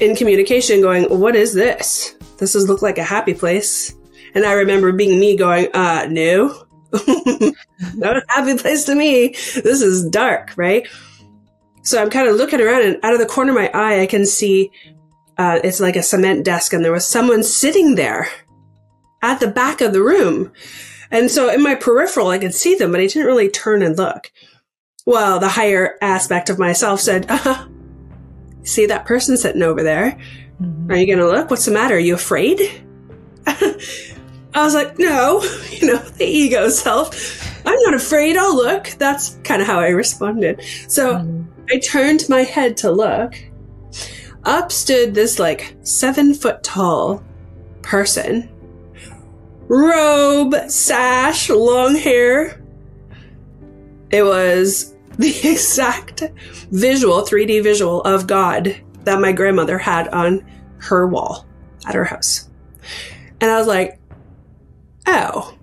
[0.01, 2.17] in communication, going, What is this?
[2.39, 3.95] This does look like a happy place.
[4.35, 6.67] And I remember being me going, uh, no.
[7.95, 9.29] Not a happy place to me.
[9.29, 10.87] This is dark, right?
[11.83, 14.07] So I'm kind of looking around, and out of the corner of my eye, I
[14.07, 14.71] can see
[15.39, 18.29] uh, it's like a cement desk, and there was someone sitting there
[19.23, 20.53] at the back of the room.
[21.11, 23.97] And so in my peripheral, I could see them, but I didn't really turn and
[23.97, 24.31] look.
[25.07, 27.67] Well, the higher aspect of myself said, uh,
[28.63, 30.19] see that person sitting over there?
[30.61, 30.91] Mm-hmm.
[30.91, 31.51] Are you going to look?
[31.51, 31.97] What's the matter?
[31.97, 32.61] Are you afraid?
[33.47, 37.67] I was like, no, you know, the ego self.
[37.67, 38.37] I'm not afraid.
[38.37, 38.87] I'll look.
[38.99, 40.63] That's kind of how I responded.
[40.89, 41.51] So mm-hmm.
[41.71, 43.35] I turned my head to look.
[44.45, 47.23] Up stood this like seven foot tall
[47.83, 48.49] person
[49.71, 52.61] robe, sash, long hair.
[54.11, 56.25] It was the exact
[56.71, 60.45] visual, 3D visual of God that my grandmother had on
[60.79, 61.47] her wall
[61.87, 62.51] at her house.
[63.41, 63.99] And I was like,
[65.07, 65.57] oh,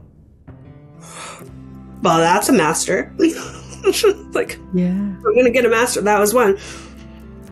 [2.01, 3.13] well, that's a master.
[4.31, 6.01] like, yeah, I'm gonna get a master.
[6.01, 6.57] That was one.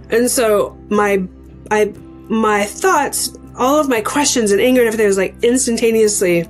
[0.10, 1.28] And so my,
[1.70, 1.94] I,
[2.30, 6.48] my thoughts all of my questions and anger and everything was like instantaneously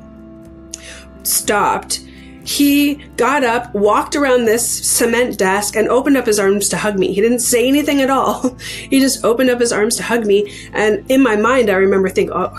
[1.24, 2.02] stopped.
[2.44, 7.00] he got up, walked around this cement desk, and opened up his arms to hug
[7.00, 7.12] me.
[7.12, 8.56] He didn't say anything at all.
[8.90, 10.70] He just opened up his arms to hug me.
[10.74, 12.56] And in my mind, I remember thinking, oh,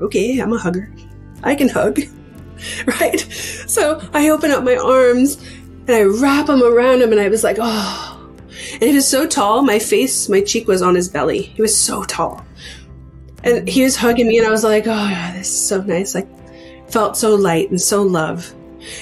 [0.00, 0.92] okay, I'm a hugger.
[1.44, 2.00] I can hug.
[3.00, 3.20] right?
[3.20, 5.40] So I open up my arms
[5.86, 8.14] and I wrap them around him, and I was like, oh.
[8.72, 11.42] And he was so tall, my face, my cheek was on his belly.
[11.42, 12.44] He was so tall.
[13.48, 16.14] And he was hugging me, and I was like, oh, this is so nice.
[16.14, 16.28] Like,
[16.90, 18.54] felt so light and so love.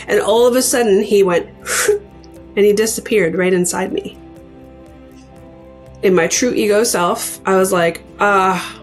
[0.06, 1.48] And all of a sudden, he went,
[1.88, 4.16] and he disappeared right inside me.
[6.04, 8.82] In my true ego self, I was like, ah, uh,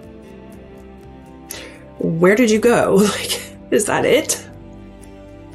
[2.00, 2.98] where did you go?
[3.14, 4.46] Like, is that it?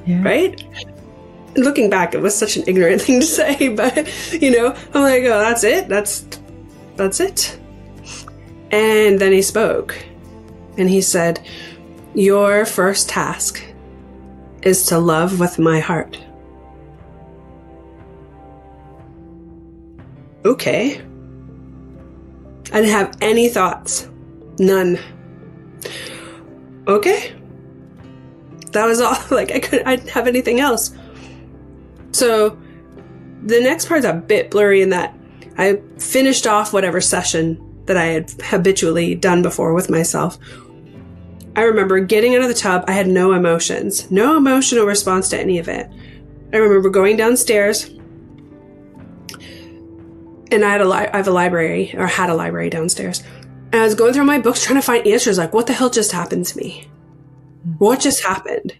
[0.07, 0.23] Yeah.
[0.23, 0.65] Right?
[1.55, 5.25] Looking back, it was such an ignorant thing to say, but you know, I'm like,
[5.25, 5.87] oh, that's it?
[5.87, 6.27] That's
[6.97, 7.59] that's it.
[8.71, 9.97] And then he spoke.
[10.77, 11.41] And he said,
[12.15, 13.65] Your first task
[14.63, 16.19] is to love with my heart.
[20.45, 21.01] Okay.
[22.73, 24.09] I didn't have any thoughts.
[24.59, 24.99] None.
[26.87, 27.35] Okay.
[28.73, 29.17] That was all.
[29.31, 30.95] Like, I couldn't, I didn't have anything else.
[32.13, 32.59] So,
[33.43, 35.15] the next part's a bit blurry in that
[35.57, 40.39] I finished off whatever session that I had habitually done before with myself
[41.59, 42.85] I remember getting out of the tub.
[42.87, 45.91] I had no emotions, no emotional response to any of it.
[46.53, 47.87] I remember going downstairs,
[50.53, 53.25] and I had a li- I have a library or had a library downstairs.
[53.73, 55.37] And I was going through my books trying to find answers.
[55.37, 56.89] Like, what the hell just happened to me?
[57.65, 57.73] Hmm.
[57.79, 58.77] What just happened?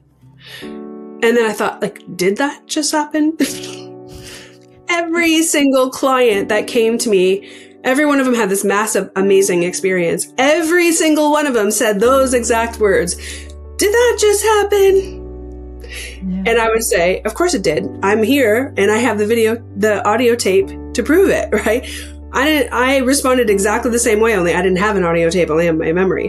[0.63, 3.37] And then I thought, like, did that just happen?
[4.89, 9.63] Every single client that came to me Every one of them had this massive, amazing
[9.63, 10.31] experience.
[10.37, 13.15] Every single one of them said those exact words.
[13.15, 15.81] Did that just happen?
[15.83, 16.43] Yeah.
[16.51, 17.89] And I would say, of course it did.
[18.03, 21.89] I'm here and I have the video, the audio tape to prove it, right?
[22.35, 25.49] I didn't, I responded exactly the same way, only I didn't have an audio tape,
[25.49, 26.29] only have my memory.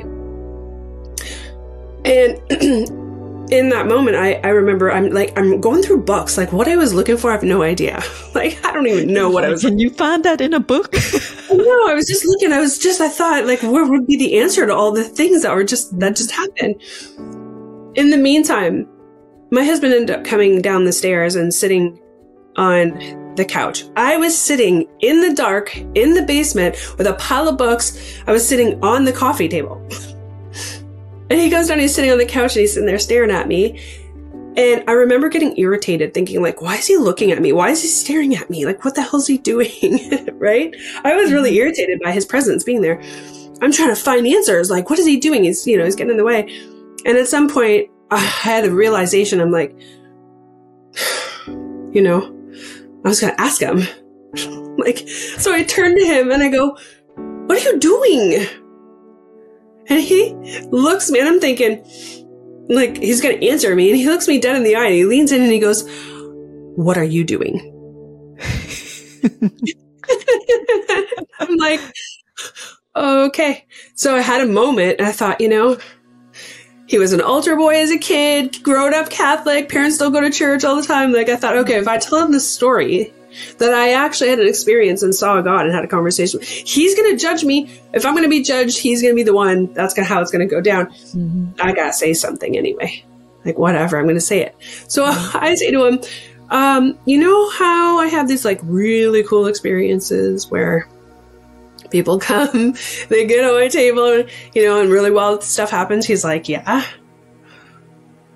[2.05, 2.39] And
[3.51, 6.37] in that moment, I, I remember I'm like, I'm going through books.
[6.37, 8.01] Like, what I was looking for, I have no idea.
[8.35, 9.63] Like, I don't even know what I was.
[9.63, 10.93] Can you find that in a book?
[11.51, 12.53] no, I was just looking.
[12.53, 15.41] I was just, I thought, like, where would be the answer to all the things
[15.41, 16.79] that were just, that just happened?
[17.95, 18.87] In the meantime,
[19.51, 21.99] my husband ended up coming down the stairs and sitting
[22.55, 23.83] on the couch.
[23.95, 28.21] I was sitting in the dark in the basement with a pile of books.
[28.27, 29.85] I was sitting on the coffee table.
[31.29, 33.47] And he goes down, he's sitting on the couch and he's sitting there staring at
[33.47, 33.79] me.
[34.57, 37.53] And I remember getting irritated, thinking, like, why is he looking at me?
[37.53, 38.65] Why is he staring at me?
[38.65, 39.69] Like, what the hell is he doing?
[40.33, 40.75] right?
[41.03, 41.59] I was really mm-hmm.
[41.59, 43.01] irritated by his presence being there.
[43.61, 44.69] I'm trying to find answers.
[44.69, 45.43] Like, what is he doing?
[45.43, 46.41] He's, you know, he's getting in the way.
[47.05, 49.39] And at some point, I had a realization.
[49.39, 49.77] I'm like,
[51.47, 52.35] you know,
[53.05, 53.77] I was going to ask him.
[54.77, 56.75] like, so I turned to him and I go,
[57.45, 58.47] what are you doing?
[59.89, 60.33] And he
[60.69, 61.83] looks me, and I'm thinking,
[62.69, 63.89] like, he's going to answer me.
[63.89, 65.89] And he looks me dead in the eye and he leans in and he goes,
[66.75, 67.59] What are you doing?
[71.39, 71.81] I'm like,
[72.95, 73.65] okay.
[73.95, 75.77] So I had a moment and I thought, you know,
[76.87, 80.29] he was an altar boy as a kid, grown up Catholic, parents still go to
[80.29, 81.11] church all the time.
[81.11, 83.13] Like, I thought, okay, if I tell him this story,
[83.57, 86.39] that I actually had an experience and saw God and had a conversation.
[86.41, 87.79] He's going to judge me.
[87.93, 89.73] If I'm going to be judged, he's going to be the one.
[89.73, 90.87] That's gonna, how it's going to go down.
[90.87, 91.61] Mm-hmm.
[91.61, 93.03] I got to say something anyway.
[93.45, 94.55] Like, whatever, I'm going to say it.
[94.87, 95.99] So I say to him,
[96.49, 100.87] um, you know how I have these like really cool experiences where
[101.91, 102.75] people come,
[103.09, 106.05] they get on my table, you know, and really wild stuff happens.
[106.05, 106.85] He's like, yeah.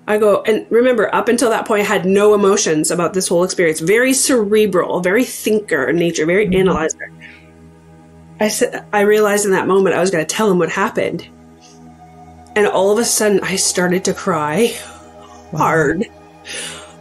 [0.06, 3.42] I go, and remember, up until that point, I had no emotions about this whole
[3.42, 3.80] experience.
[3.80, 6.60] Very cerebral, very thinker in nature, very mm-hmm.
[6.60, 7.10] analyzer.
[8.40, 11.26] I said, I realized in that moment I was going to tell him what happened.
[12.56, 14.76] And all of a sudden, I started to cry
[15.52, 15.58] wow.
[15.58, 16.04] hard.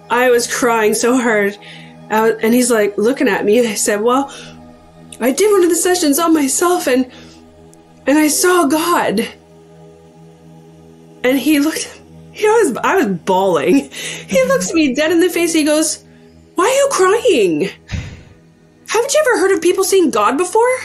[0.09, 1.57] I was crying so hard.
[2.09, 4.33] Was, and he's like looking at me, and I said, Well,
[5.19, 7.11] I did one of the sessions on myself, and
[8.07, 9.27] and I saw God.
[11.23, 12.01] And he looked
[12.33, 13.89] he was, I was bawling.
[14.33, 15.53] He looks me dead in the face.
[15.53, 16.03] He goes,
[16.55, 17.69] Why are you crying?
[18.87, 20.77] Haven't you ever heard of people seeing God before?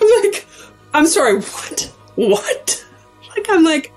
[0.00, 0.46] I'm like,
[0.94, 1.92] I'm sorry, what?
[2.14, 2.86] What?
[3.30, 3.92] Like, I'm like,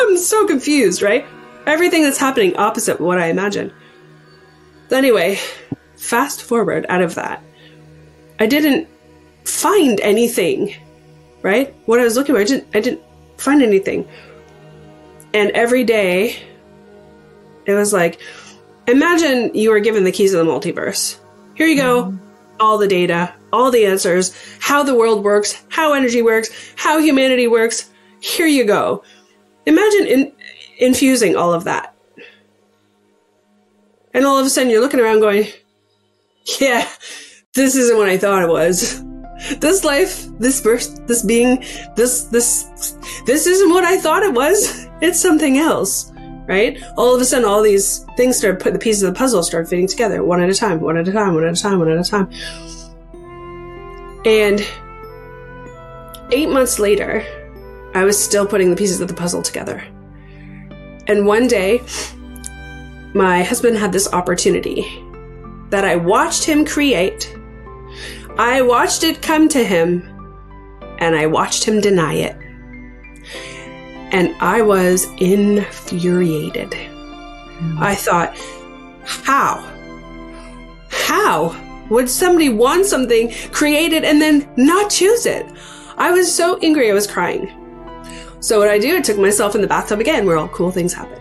[0.00, 1.24] I'm so confused, right?
[1.66, 3.72] Everything that's happening opposite what I imagined.
[4.90, 5.38] Anyway,
[5.96, 7.42] fast forward out of that.
[8.40, 8.88] I didn't
[9.44, 10.74] find anything,
[11.42, 11.74] right?
[11.86, 13.02] What I was looking for, I didn't, I didn't
[13.42, 14.06] find anything.
[15.34, 16.36] And every day,
[17.66, 18.20] It was like,
[18.88, 21.18] imagine you were given the keys of the multiverse.
[21.54, 22.16] Here you go, mm-hmm.
[22.60, 27.46] all the data, all the answers, how the world works, how energy works, how humanity
[27.46, 27.90] works.
[28.20, 29.04] Here you go.
[29.66, 30.32] Imagine in,
[30.78, 31.94] infusing all of that.
[34.14, 35.46] And all of a sudden you're looking around going,
[36.60, 36.88] yeah,
[37.54, 39.02] this isn't what I thought it was.
[39.58, 41.64] This life, this birth, this being,
[41.96, 44.88] this, this, this isn't what I thought it was.
[45.02, 46.12] It's something else,
[46.46, 46.80] right?
[46.96, 49.68] All of a sudden, all these things start put the pieces of the puzzle start
[49.68, 51.90] fitting together one at a time, one at a time, one at a time, one
[51.90, 52.30] at a time.
[54.24, 54.64] And
[56.30, 57.24] eight months later,
[57.94, 59.82] I was still putting the pieces of the puzzle together.
[61.08, 61.82] And one day,
[63.14, 64.86] my husband had this opportunity
[65.70, 67.36] that I watched him create.
[68.38, 70.08] I watched it come to him,
[70.98, 72.36] and I watched him deny it.
[74.10, 76.70] And I was infuriated.
[76.70, 77.78] Mm.
[77.78, 78.36] I thought,
[79.04, 79.68] how?
[80.90, 81.56] How
[81.90, 85.46] would somebody want something, created and then not choose it?
[85.96, 87.50] I was so angry, I was crying.
[88.40, 90.92] So what I do, I took myself in the bathtub again, where all cool things
[90.94, 91.20] happen.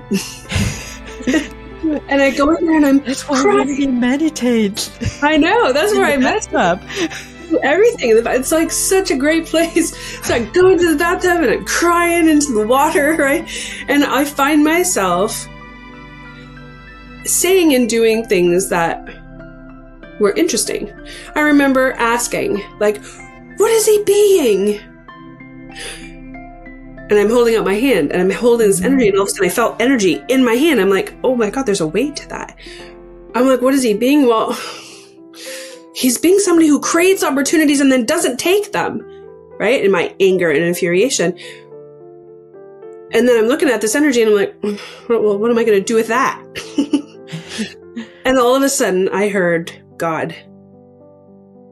[1.84, 4.91] and I go in there and I'm that's where you meditate.
[5.22, 6.82] I know that's where I messed up.
[7.63, 8.12] Everything.
[8.26, 9.96] It's like such a great place.
[10.22, 13.44] So I go into the bathtub and I'm crying into the water, right?
[13.89, 15.48] And I find myself
[17.26, 19.04] saying and doing things that
[20.20, 20.94] were interesting.
[21.36, 23.04] I remember asking, like,
[23.58, 24.80] what is he being?
[27.12, 29.32] And I'm holding out my hand and I'm holding this energy and all of a
[29.32, 30.80] sudden I felt energy in my hand.
[30.80, 32.58] I'm like, oh my God, there's a weight to that.
[33.36, 34.28] I'm like, what is he being?
[34.28, 34.54] Well,
[35.93, 39.02] he's being somebody who creates opportunities and then doesn't take them,
[39.60, 39.84] right?
[39.84, 41.38] In my anger and infuriation.
[43.13, 44.56] And then I'm looking at this energy and I'm like,
[45.10, 46.41] well, what am I going to do with that?
[48.24, 50.34] and all of a sudden I heard God,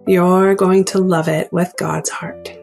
[0.05, 2.58] you're going to love it with God's heart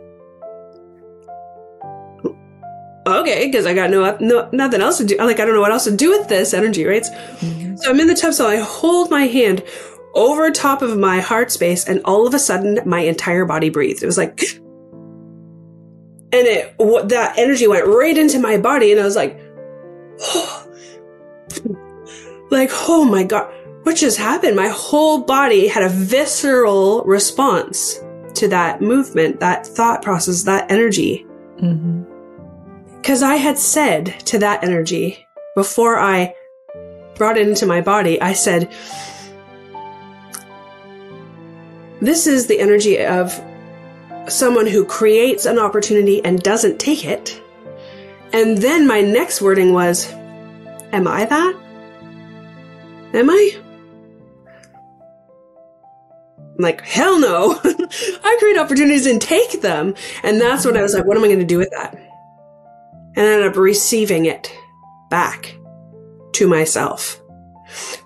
[3.06, 5.16] okay, because I got no, no nothing else to do.
[5.18, 7.02] Like I don't know what else to do with this energy, right?
[7.02, 7.76] Mm-hmm.
[7.76, 9.62] So I'm in the tub, so I hold my hand
[10.14, 14.02] over top of my heart space, and all of a sudden, my entire body breathed.
[14.02, 14.40] It was like,
[16.32, 19.40] and it what, that energy went right into my body, and I was like,
[20.20, 20.68] oh,
[22.50, 23.52] like oh my god,
[23.84, 24.56] what just happened?
[24.56, 28.00] My whole body had a visceral response
[28.34, 31.26] to that movement, that thought process, that energy.
[31.60, 32.05] Mm-hmm.
[33.06, 36.34] Because I had said to that energy before I
[37.14, 38.68] brought it into my body, I said,
[42.00, 43.40] This is the energy of
[44.26, 47.40] someone who creates an opportunity and doesn't take it.
[48.32, 50.10] And then my next wording was,
[50.90, 51.54] Am I that?
[53.14, 53.56] Am I?
[56.38, 57.60] I'm like, hell no.
[57.64, 59.94] I create opportunities and take them.
[60.24, 62.05] And that's when I was like, what am I going to do with that?
[63.16, 64.54] And ended up receiving it
[65.10, 65.56] back
[66.32, 67.22] to myself.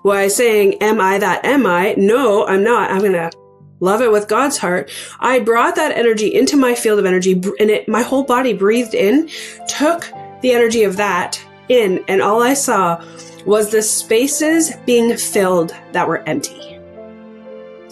[0.01, 1.93] Why saying, am I that am I?
[1.97, 2.89] No, I'm not.
[2.89, 3.31] I'm going to
[3.79, 4.89] love it with God's heart.
[5.19, 8.93] I brought that energy into my field of energy and it, my whole body breathed
[8.93, 9.29] in,
[9.67, 13.03] took the energy of that in, and all I saw
[13.45, 16.79] was the spaces being filled that were empty.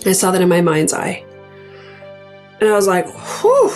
[0.06, 1.26] I saw that in my mind's eye.
[2.60, 3.72] And I was like, whew,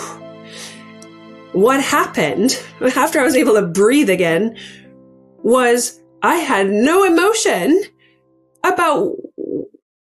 [1.54, 2.62] what happened
[2.96, 4.56] after I was able to breathe again
[5.42, 7.82] was I had no emotion
[8.64, 9.12] about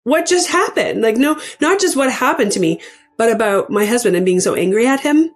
[0.05, 1.03] what just happened.
[1.03, 2.81] Like, no, not just what happened to me,
[3.17, 5.31] but about my husband and being so angry at him.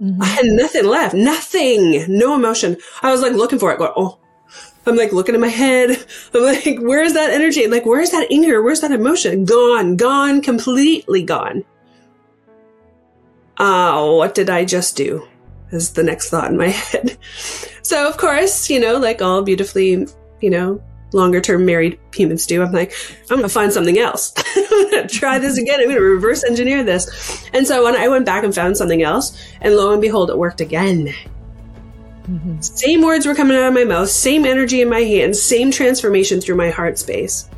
[0.00, 0.22] Mm-hmm.
[0.22, 1.14] I had nothing left.
[1.14, 2.04] Nothing.
[2.08, 2.76] No emotion.
[3.02, 4.20] I was like looking for it, going, oh,
[4.86, 6.04] I'm like looking in my head.
[6.34, 7.66] I'm like, where's that energy?
[7.66, 8.62] Like, where's that anger?
[8.62, 9.44] Where's that emotion?
[9.44, 11.64] Gone, gone, completely gone.
[13.58, 15.26] Oh, what did I just do?
[15.72, 17.16] Is the next thought in my head.
[17.82, 20.06] So, of course, you know, like all beautifully,
[20.40, 24.32] you know, longer term married humans do, I'm like, I'm going to find something else.
[24.56, 25.80] I'm going to try this again.
[25.80, 27.48] I'm going to reverse engineer this.
[27.52, 30.38] And so when I went back and found something else, and lo and behold, it
[30.38, 31.14] worked again.
[32.28, 32.60] Mm-hmm.
[32.60, 36.40] Same words were coming out of my mouth, same energy in my hands, same transformation
[36.40, 37.48] through my heart space,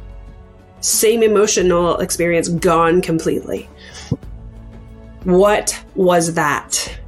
[0.81, 3.69] same emotional experience gone completely.
[5.25, 7.00] What was that?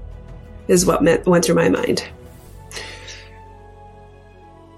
[0.72, 2.08] Is what went through my mind.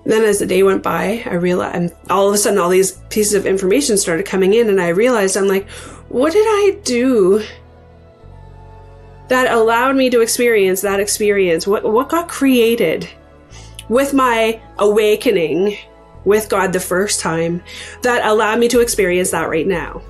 [0.04, 2.92] Then, as the day went by, I realized, and all of a sudden, all these
[3.08, 5.66] pieces of information started coming in, and I realized, I'm like,
[6.10, 7.42] what did I do
[9.28, 11.66] that allowed me to experience that experience?
[11.66, 13.08] What what got created
[13.88, 15.78] with my awakening
[16.24, 17.62] with God the first time
[18.02, 20.02] that allowed me to experience that right now.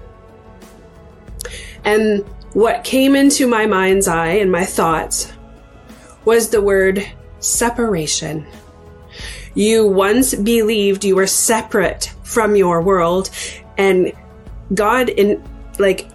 [1.84, 5.32] And what came into my mind's eye and my thoughts
[6.24, 7.06] was the word
[7.40, 8.46] separation.
[9.54, 13.30] You once believed you were separate from your world
[13.78, 14.12] and
[14.74, 15.42] God in
[15.78, 16.08] like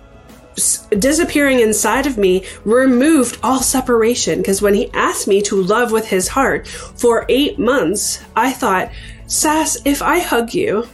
[0.89, 4.39] disappearing inside of me removed all separation.
[4.39, 8.91] Because when he asked me to love with his heart for 8 months I thought
[9.27, 10.87] Sass if I hug you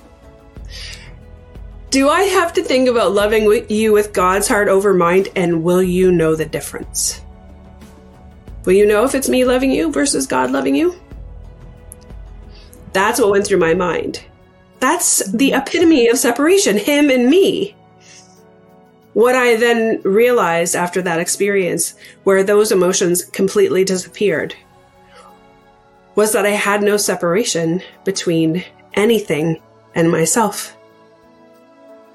[1.89, 5.29] do I have to think about loving you with God's heart over mind?
[5.37, 7.21] And will you know the difference
[8.65, 10.95] Will you know if it's me loving you versus God loving you
[12.95, 14.23] that's what went through my mind.
[14.79, 17.75] That's the epitome of separation, him and me.
[19.11, 24.55] What I then realized after that experience, where those emotions completely disappeared,
[26.15, 28.63] was that I had no separation between
[28.93, 29.61] anything
[29.93, 30.77] and myself.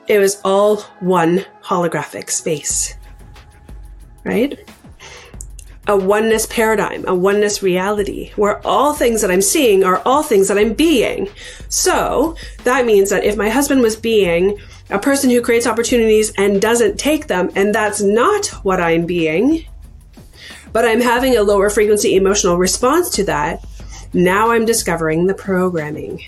[0.09, 2.95] It was all one holographic space.
[4.25, 4.67] Right?
[5.91, 10.47] A oneness paradigm, a oneness reality, where all things that I'm seeing are all things
[10.47, 11.29] that I'm being.
[11.69, 14.57] So that means that if my husband was being
[14.91, 19.67] a person who creates opportunities and doesn't take them, and that's not what I'm being,
[20.73, 23.65] but I'm having a lower frequency emotional response to that,
[24.13, 26.23] now I'm discovering the programming.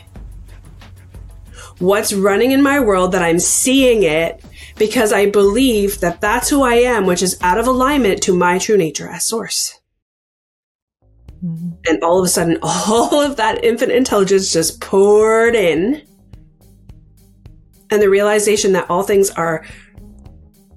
[1.78, 4.44] What's running in my world that I'm seeing it
[4.82, 8.58] because I believe that that's who I am, which is out of alignment to my
[8.58, 9.78] true nature as source.
[11.40, 11.70] Mm-hmm.
[11.86, 16.02] And all of a sudden, all of that infinite intelligence just poured in.
[17.92, 19.64] And the realization that all things are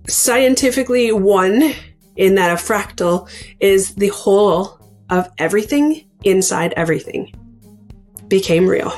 [0.08, 1.74] scientifically one,
[2.16, 3.28] in that a fractal
[3.60, 4.80] is the whole
[5.10, 7.34] of everything inside everything,
[8.28, 8.93] became real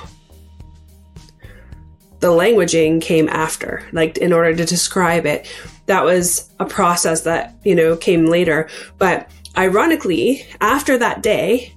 [2.19, 5.51] the languaging came after, like in order to describe it.
[5.85, 8.69] That was a process that, you know, came later.
[8.97, 11.73] But ironically, after that day,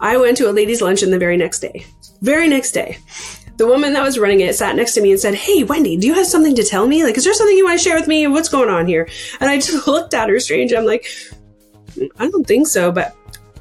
[0.00, 1.84] I went to a ladies' luncheon the very next day.
[2.22, 2.98] Very next day.
[3.56, 6.06] The woman that was running it sat next to me and said, Hey, Wendy, do
[6.06, 7.04] you have something to tell me?
[7.04, 8.26] Like, is there something you want to share with me?
[8.26, 9.08] What's going on here?
[9.40, 10.72] And I just looked at her strange.
[10.72, 11.04] I'm like,
[11.94, 13.14] mm, I don't think so, but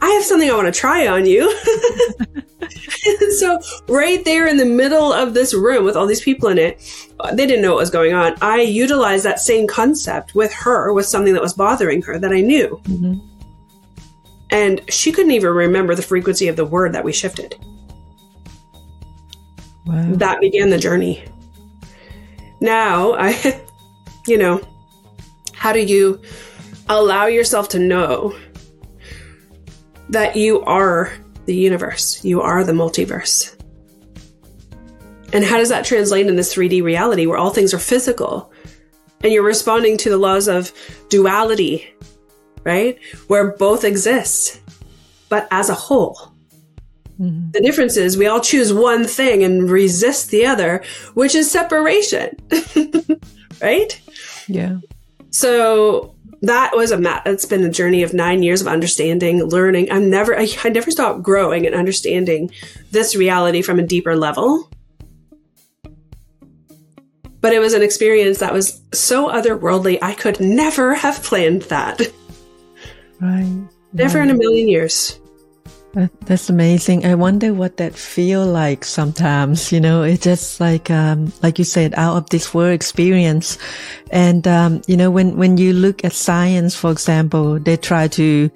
[0.03, 1.49] I have something I want to try on you.
[3.37, 6.81] so right there in the middle of this room with all these people in it,
[7.31, 8.35] they didn't know what was going on.
[8.41, 12.41] I utilized that same concept with her with something that was bothering her that I
[12.41, 12.81] knew.
[12.83, 13.25] Mm-hmm.
[14.49, 17.55] And she couldn't even remember the frequency of the word that we shifted.
[19.85, 20.15] Wow.
[20.15, 21.23] That began the journey.
[22.59, 23.61] Now, I,
[24.27, 24.61] you know,
[25.53, 26.21] how do you
[26.89, 28.37] allow yourself to know
[30.13, 31.11] that you are
[31.45, 32.23] the universe.
[32.23, 33.55] You are the multiverse.
[35.33, 38.51] And how does that translate in this 3D reality where all things are physical
[39.23, 40.71] and you're responding to the laws of
[41.09, 41.91] duality,
[42.63, 42.99] right?
[43.27, 44.61] Where both exist,
[45.29, 46.31] but as a whole.
[47.19, 47.51] Mm-hmm.
[47.51, 50.83] The difference is we all choose one thing and resist the other,
[51.15, 52.37] which is separation,
[53.61, 53.99] right?
[54.47, 54.77] Yeah.
[55.31, 56.13] So
[56.43, 57.23] that was a mat.
[57.25, 59.89] It's been a journey of nine years of understanding, learning.
[59.89, 62.51] I'm never, I, I never stopped growing and understanding
[62.91, 64.69] this reality from a deeper level.
[67.39, 69.99] But it was an experience that was so otherworldly.
[70.01, 72.01] I could never have planned that.
[73.21, 73.63] Right.
[73.93, 74.27] Never right.
[74.27, 75.17] in a million years.
[75.93, 77.05] That, that's amazing.
[77.05, 81.65] I wonder what that feel like sometimes, you know, it's just like, um, like you
[81.65, 83.59] said, out of this world experience.
[84.09, 88.49] And, um, you know, when, when you look at science, for example, they try to,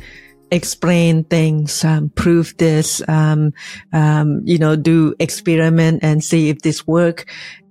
[0.52, 3.54] explain things, um, prove this, um,
[3.94, 7.26] um, you know, do experiment and see if this work.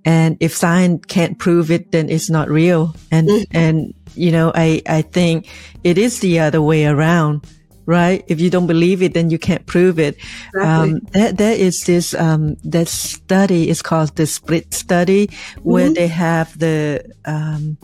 [0.05, 2.95] And if science can't prove it, then it's not real.
[3.11, 3.57] And, mm-hmm.
[3.57, 5.49] and, you know, I, I think
[5.83, 7.45] it is the other way around
[7.87, 8.23] right?
[8.27, 10.17] If you don't believe it, then you can't prove it.
[10.53, 10.61] Exactly.
[10.61, 15.29] Um, there, there is this, um, that study is called the split study
[15.63, 15.93] where mm-hmm.
[15.93, 17.77] they have the, um,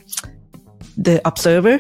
[0.98, 1.80] the observer.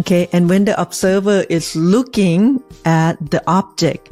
[0.00, 0.26] Okay.
[0.32, 4.10] And when the observer is looking at the object,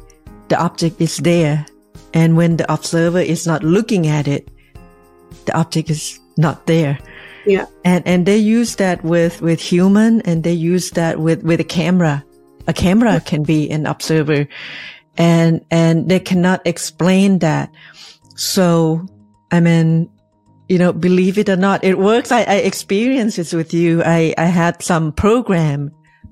[0.49, 1.67] the object is there.
[2.15, 4.49] And when the observer is not looking at it,
[5.47, 6.99] the object is not there.
[7.47, 7.65] Yeah.
[7.85, 11.65] And, and they use that with, with human and they use that with, with a
[11.65, 12.23] camera
[12.67, 14.47] a camera can be an observer
[15.17, 17.71] and, and they cannot explain that.
[18.37, 19.07] So,
[19.51, 20.09] I mean,
[20.69, 22.33] you know, believe it or not, it works.
[22.33, 24.03] I, I experienced this with you.
[24.03, 25.91] I, I had some program,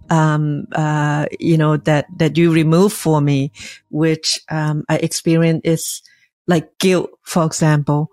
[0.09, 3.53] um, uh, you know, that, that you removed for me,
[3.91, 6.03] which, um, I experienced is
[6.47, 8.11] like guilt, for example.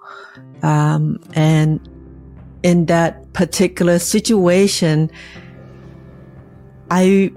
[0.61, 1.79] Um, and
[2.63, 5.09] in that particular situation,
[6.89, 7.31] I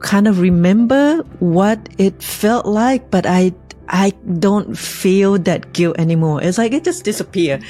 [0.00, 3.54] kind of remember what it felt like, but I
[3.88, 6.42] I don't feel that guilt anymore.
[6.42, 7.60] It's like it just disappear.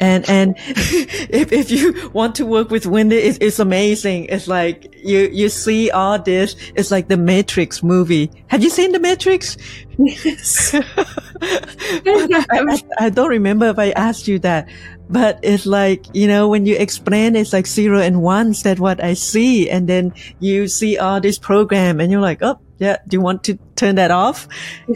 [0.00, 4.26] And, and if, if you want to work with Wendy, it's, it's amazing.
[4.26, 6.56] It's like you, you see all this.
[6.74, 8.30] It's like the Matrix movie.
[8.48, 9.56] Have you seen the Matrix?
[9.98, 10.74] Yes.
[11.42, 14.68] I, I, I don't remember if I asked you that,
[15.08, 19.02] but it's like, you know, when you explain it's like zero and ones, that what
[19.02, 19.70] I see.
[19.70, 23.44] And then you see all this program and you're like, oh, yeah, do you want
[23.44, 24.46] to turn that off?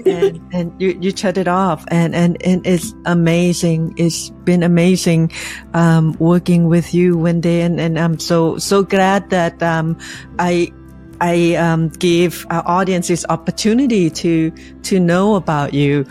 [0.07, 1.85] and, and you, you shut it off.
[1.89, 3.95] And, and, and it's amazing.
[3.97, 5.33] It's been amazing,
[5.73, 7.61] um, working with you, Wendy.
[7.61, 9.99] And, and I'm so, so glad that, um,
[10.39, 10.73] I,
[11.21, 14.51] I, um, give our audience this opportunity to,
[14.83, 16.07] to know about you.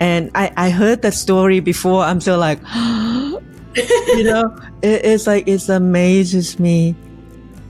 [0.00, 2.04] And I, I heard that story before.
[2.04, 2.60] I'm so like,
[3.74, 6.94] you know, it, it's like, it amazes me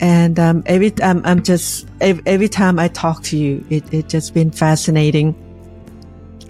[0.01, 4.09] and um, every time I'm just every, every, time I talk to you, it it
[4.09, 5.35] just been fascinating.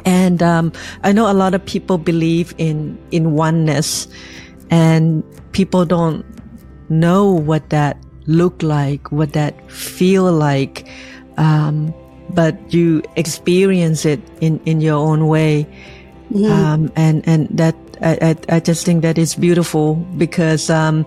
[0.05, 0.73] And um,
[1.03, 4.09] I know a lot of people believe in in oneness,
[4.71, 5.23] and
[5.53, 6.25] people don't
[6.89, 10.89] know what that look like, what that feel like.
[11.37, 11.95] Um,
[12.31, 15.67] but you experience it in, in your own way.
[16.31, 16.45] Mm-hmm.
[16.45, 21.07] Um, and, and that, I, I, I, just think that is beautiful because, um,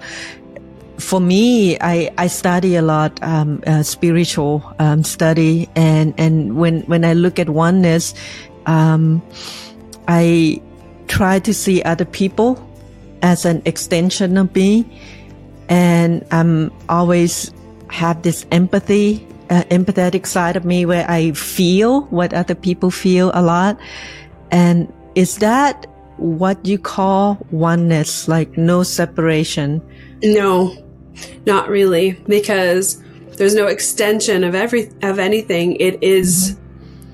[1.02, 6.82] for me, I, I study a lot um, uh, spiritual um, study, and and when
[6.82, 8.14] when I look at oneness,
[8.66, 9.22] um,
[10.08, 10.62] I
[11.08, 12.58] try to see other people
[13.22, 14.86] as an extension of me,
[15.70, 17.52] and I'm always
[17.90, 23.32] have this empathy, uh, empathetic side of me where I feel what other people feel
[23.34, 23.78] a lot,
[24.52, 25.88] and is that
[26.18, 29.82] what you call oneness, like no separation?
[30.24, 30.72] No,
[31.46, 33.02] not really, because
[33.38, 35.76] there's no extension of every of anything.
[35.78, 36.58] It is,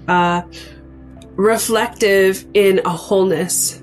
[0.05, 0.09] mm-hmm.
[0.09, 0.41] uh,
[1.35, 3.81] reflective in a wholeness.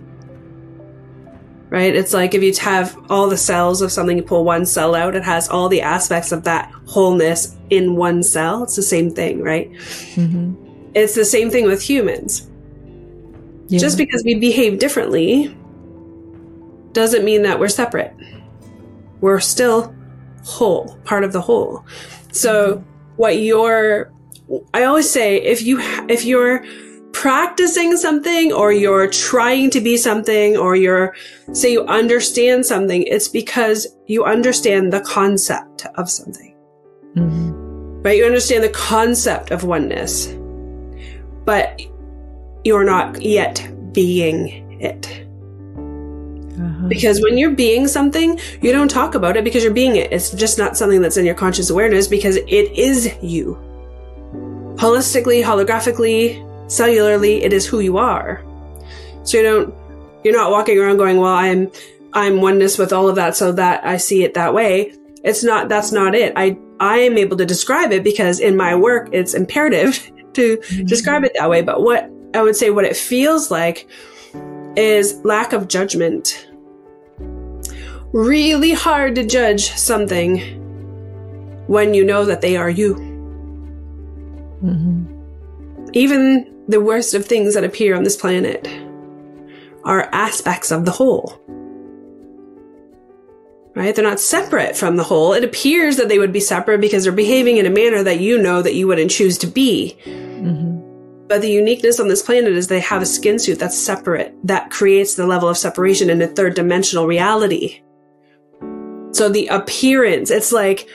[1.70, 1.96] Right?
[1.96, 5.16] It's like if you have all the cells of something, you pull one cell out,
[5.16, 8.62] it has all the aspects of that wholeness in one cell.
[8.62, 9.72] It's the same thing, right?
[9.72, 10.92] Mm-hmm.
[10.94, 12.48] It's the same thing with humans.
[13.66, 13.80] Yeah.
[13.80, 15.56] Just because we behave differently
[16.92, 18.14] doesn't mean that we're separate.
[19.20, 19.92] We're still
[20.44, 21.84] whole, part of the whole.
[22.32, 22.84] So
[23.16, 24.12] what you're,
[24.72, 26.64] I always say, if you, if you're
[27.12, 31.14] practicing something or you're trying to be something or you're,
[31.52, 36.54] say you understand something, it's because you understand the concept of something.
[37.14, 38.02] Mm-hmm.
[38.02, 38.18] Right?
[38.18, 40.26] You understand the concept of oneness,
[41.44, 41.80] but
[42.64, 45.23] you're not yet being it.
[46.88, 50.12] Because when you're being something, you don't talk about it because you're being it.
[50.12, 53.58] It's just not something that's in your conscious awareness because it is you.
[54.76, 58.44] Holistically, holographically, cellularly, it is who you are.
[59.22, 59.74] So you don't,
[60.24, 61.70] you're not walking around going, well, I'm,
[62.12, 64.94] I'm oneness with all of that so that I see it that way.
[65.22, 66.32] It's not, that's not it.
[66.36, 70.84] I, I am able to describe it because in my work, it's imperative to mm-hmm.
[70.86, 71.62] describe it that way.
[71.62, 73.88] But what I would say, what it feels like
[74.76, 76.48] is lack of judgment.
[78.14, 80.38] Really hard to judge something
[81.66, 82.94] when you know that they are you.
[84.62, 85.90] Mm-hmm.
[85.94, 88.68] Even the worst of things that appear on this planet
[89.82, 91.40] are aspects of the whole.
[93.74, 93.92] Right?
[93.96, 95.32] They're not separate from the whole.
[95.32, 98.40] It appears that they would be separate because they're behaving in a manner that you
[98.40, 99.98] know that you wouldn't choose to be.
[100.04, 101.26] Mm-hmm.
[101.26, 104.70] But the uniqueness on this planet is they have a skin suit that's separate, that
[104.70, 107.80] creates the level of separation in a third dimensional reality.
[109.14, 110.88] So the appearance, it's like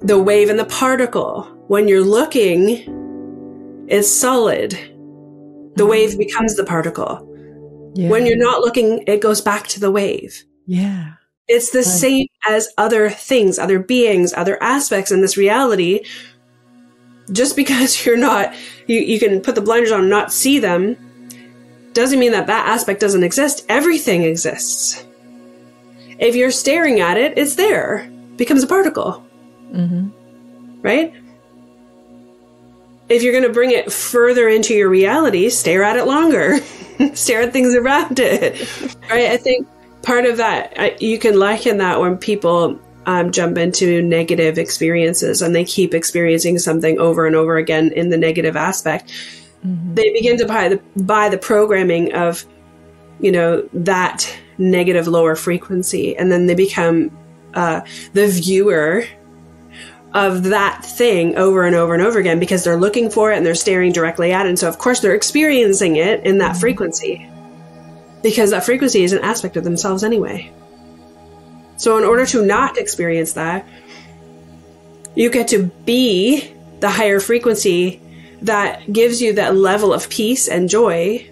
[0.00, 1.42] the wave and the particle.
[1.68, 4.70] When you're looking, it's solid.
[4.70, 5.90] The mm-hmm.
[5.90, 7.24] wave becomes the particle.
[7.94, 8.08] Yeah.
[8.08, 10.44] When you're not looking, it goes back to the wave.
[10.66, 11.14] Yeah.
[11.46, 11.86] It's the right.
[11.86, 16.04] same as other things, other beings, other aspects in this reality
[17.32, 18.54] just because you're not
[18.86, 20.96] you, you can put the blinders on and not see them
[21.92, 25.04] doesn't mean that that aspect doesn't exist everything exists
[26.18, 27.98] if you're staring at it it's there.
[27.98, 29.24] It becomes a particle.
[29.72, 30.80] Mm-hmm.
[30.80, 31.12] right?
[33.10, 36.58] If you're going to bring it further into your reality stare at it longer.
[37.14, 38.60] Stare at things around it.
[39.08, 39.30] Right?
[39.30, 39.68] I think
[40.02, 45.40] part of that I, you can liken that when people um, jump into negative experiences
[45.40, 49.10] and they keep experiencing something over and over again in the negative aspect,
[49.64, 49.94] mm-hmm.
[49.94, 52.44] they begin to buy the buy the programming of
[53.20, 56.16] you know, that negative lower frequency.
[56.16, 57.16] And then they become
[57.54, 57.80] uh,
[58.12, 59.04] the viewer
[60.14, 63.44] of that thing over and over and over again because they're looking for it and
[63.44, 64.48] they're staring directly at it.
[64.48, 67.28] And so, of course, they're experiencing it in that frequency
[68.22, 70.52] because that frequency is an aspect of themselves anyway.
[71.76, 73.66] So, in order to not experience that,
[75.14, 78.00] you get to be the higher frequency
[78.42, 81.28] that gives you that level of peace and joy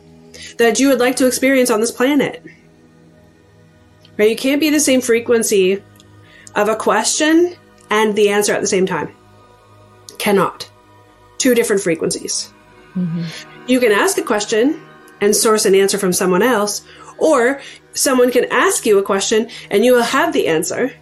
[0.58, 2.42] that you would like to experience on this planet.
[4.16, 4.30] Right?
[4.30, 5.82] You can't be the same frequency
[6.54, 7.56] of a question
[7.90, 9.14] and the answer at the same time.
[10.18, 10.70] Cannot.
[11.38, 12.52] Two different frequencies.
[12.94, 13.24] Mm-hmm.
[13.66, 14.80] You can ask a question
[15.20, 16.86] and source an answer from someone else,
[17.18, 17.60] or
[17.94, 20.92] someone can ask you a question and you will have the answer,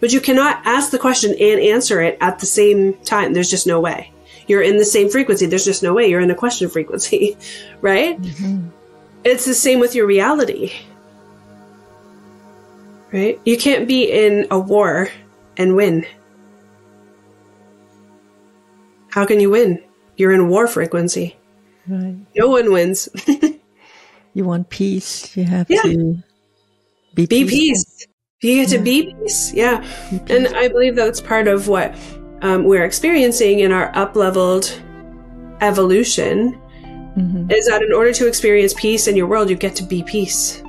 [0.00, 3.32] but you cannot ask the question and answer it at the same time.
[3.32, 4.12] There's just no way.
[4.50, 5.46] You're in the same frequency.
[5.46, 6.10] There's just no way.
[6.10, 7.36] You're in a question frequency,
[7.80, 8.20] right?
[8.20, 8.70] Mm-hmm.
[9.22, 10.72] It's the same with your reality.
[13.12, 13.40] Right?
[13.44, 15.08] You can't be in a war
[15.56, 16.04] and win.
[19.10, 19.84] How can you win?
[20.16, 21.36] You're in war frequency.
[21.86, 22.16] Right.
[22.34, 23.08] No one wins.
[24.34, 25.36] you want peace.
[25.36, 25.82] You have yeah.
[25.82, 26.24] to
[27.14, 28.04] be, be peace.
[28.40, 28.78] You get yeah.
[28.78, 29.52] to be peace.
[29.54, 29.78] Yeah.
[30.10, 30.30] Be peace.
[30.30, 31.94] And I believe that's part of what
[32.42, 34.80] um, we're experiencing in our up leveled
[35.60, 36.60] evolution
[37.16, 37.50] mm-hmm.
[37.50, 40.62] is that in order to experience peace in your world, you get to be peace.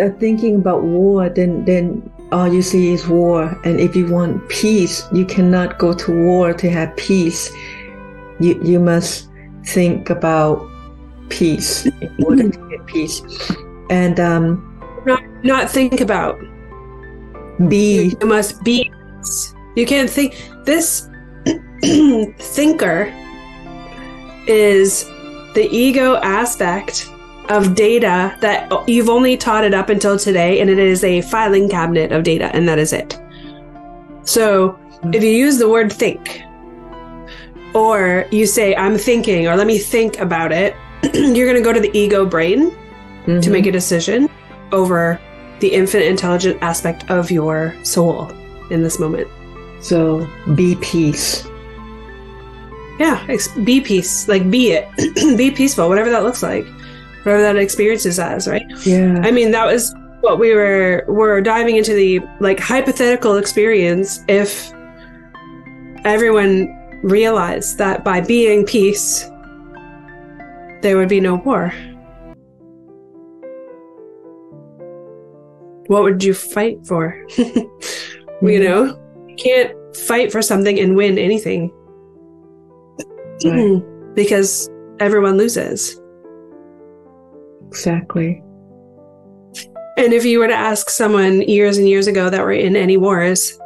[0.00, 3.58] Uh, thinking about war, then then all you see is war.
[3.64, 7.50] And if you want peace, you cannot go to war to have peace.
[8.38, 9.28] You you must
[9.64, 10.64] think about
[11.30, 13.22] peace in order to get peace.
[13.90, 14.62] And um,
[15.04, 16.38] not not think about.
[17.68, 18.92] Be you must be.
[19.74, 20.34] You can't think
[20.68, 21.08] this
[22.38, 23.10] thinker
[24.46, 25.06] is
[25.54, 27.10] the ego aspect
[27.48, 31.70] of data that you've only taught it up until today, and it is a filing
[31.70, 33.18] cabinet of data, and that is it.
[34.24, 36.42] So if you use the word think,
[37.74, 40.76] or you say, I'm thinking, or let me think about it,
[41.14, 43.40] you're going to go to the ego brain mm-hmm.
[43.40, 44.28] to make a decision
[44.70, 45.18] over
[45.60, 48.30] the infinite intelligent aspect of your soul
[48.70, 49.28] in this moment.
[49.80, 51.46] So be peace.
[52.98, 53.24] Yeah,
[53.64, 54.28] be peace.
[54.28, 54.88] Like be it.
[55.36, 56.66] be peaceful, whatever that looks like
[57.28, 58.64] whatever that experience is as, right?
[58.84, 59.20] Yeah.
[59.22, 64.72] I mean, that was what we were were diving into the like hypothetical experience if
[66.04, 69.28] everyone realized that by being peace
[70.80, 71.72] there would be no war.
[75.88, 77.24] What would you fight for?
[77.36, 77.46] you
[78.42, 78.62] mm.
[78.62, 79.07] know, you
[79.38, 81.72] can't fight for something and win anything.
[83.44, 83.80] Right.
[84.14, 84.68] because
[84.98, 86.00] everyone loses.
[87.68, 88.42] Exactly.
[89.96, 92.96] And if you were to ask someone years and years ago that were in any
[92.96, 93.58] wars,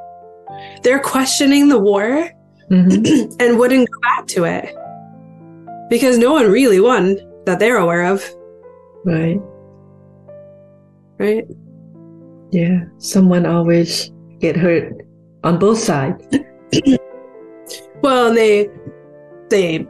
[0.83, 2.29] they're questioning the war
[2.71, 3.37] mm-hmm.
[3.41, 4.75] and wouldn't go back to it
[5.89, 7.17] because no one really won
[7.47, 8.23] that they're aware of.
[9.05, 9.41] Right.
[11.19, 11.45] Right.
[12.51, 12.85] Yeah.
[12.99, 14.93] Someone always get hurt
[15.45, 16.25] on both sides.
[18.03, 18.71] well, they
[19.51, 19.87] they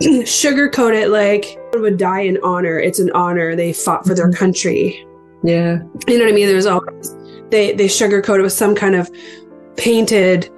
[0.02, 2.78] sugarcoat it like would die in honor.
[2.78, 3.56] It's an honor.
[3.56, 4.38] They fought for their mm-hmm.
[4.38, 5.04] country.
[5.42, 5.78] Yeah.
[6.06, 6.46] You know what I mean?
[6.46, 7.16] There's always
[7.50, 9.10] they they sugarcoat it with some kind of
[9.76, 10.50] painted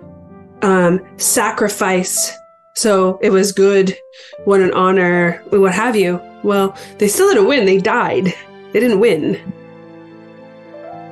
[0.62, 2.32] um sacrifice.
[2.76, 3.96] So it was good,
[4.44, 6.20] what an honor, what have you.
[6.42, 7.66] Well, they still didn't win.
[7.66, 8.32] They died.
[8.72, 9.38] They didn't win.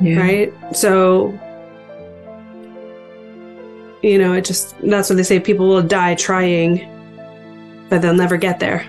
[0.00, 0.20] Yeah.
[0.20, 0.54] Right?
[0.74, 1.38] So
[4.02, 6.94] you know, it just that's what they say people will die trying
[7.88, 8.86] but they'll never get there.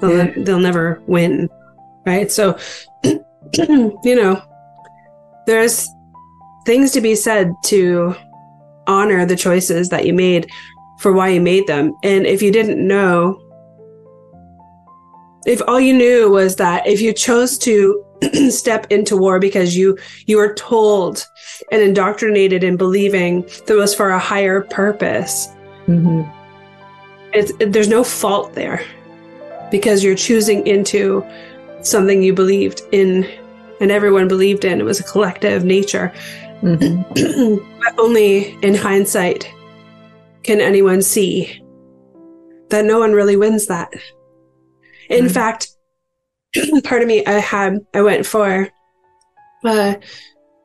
[0.00, 0.32] They'll, yeah.
[0.36, 1.48] they'll never win.
[2.06, 2.30] Right.
[2.30, 2.58] So,
[3.04, 4.42] you know,
[5.46, 5.88] there's
[6.64, 8.14] things to be said to
[8.86, 10.50] honor the choices that you made
[10.98, 11.92] for why you made them.
[12.02, 13.40] And if you didn't know,
[15.46, 18.04] if all you knew was that if you chose to
[18.50, 21.26] step into war because you you were told
[21.72, 25.48] and indoctrinated in believing that it was for a higher purpose,
[25.86, 26.28] mm-hmm
[27.32, 28.84] it's, there's no fault there
[29.70, 31.24] because you're choosing into
[31.82, 33.28] something you believed in
[33.80, 34.80] and everyone believed in.
[34.80, 36.12] It was a collective nature.
[36.62, 37.78] Mm-hmm.
[37.80, 39.50] but only in hindsight
[40.42, 41.62] can anyone see
[42.68, 43.92] that no one really wins that.
[45.10, 45.34] In mm-hmm.
[45.34, 45.68] fact,
[46.84, 48.68] part of me, I had, I went for
[49.64, 49.94] uh,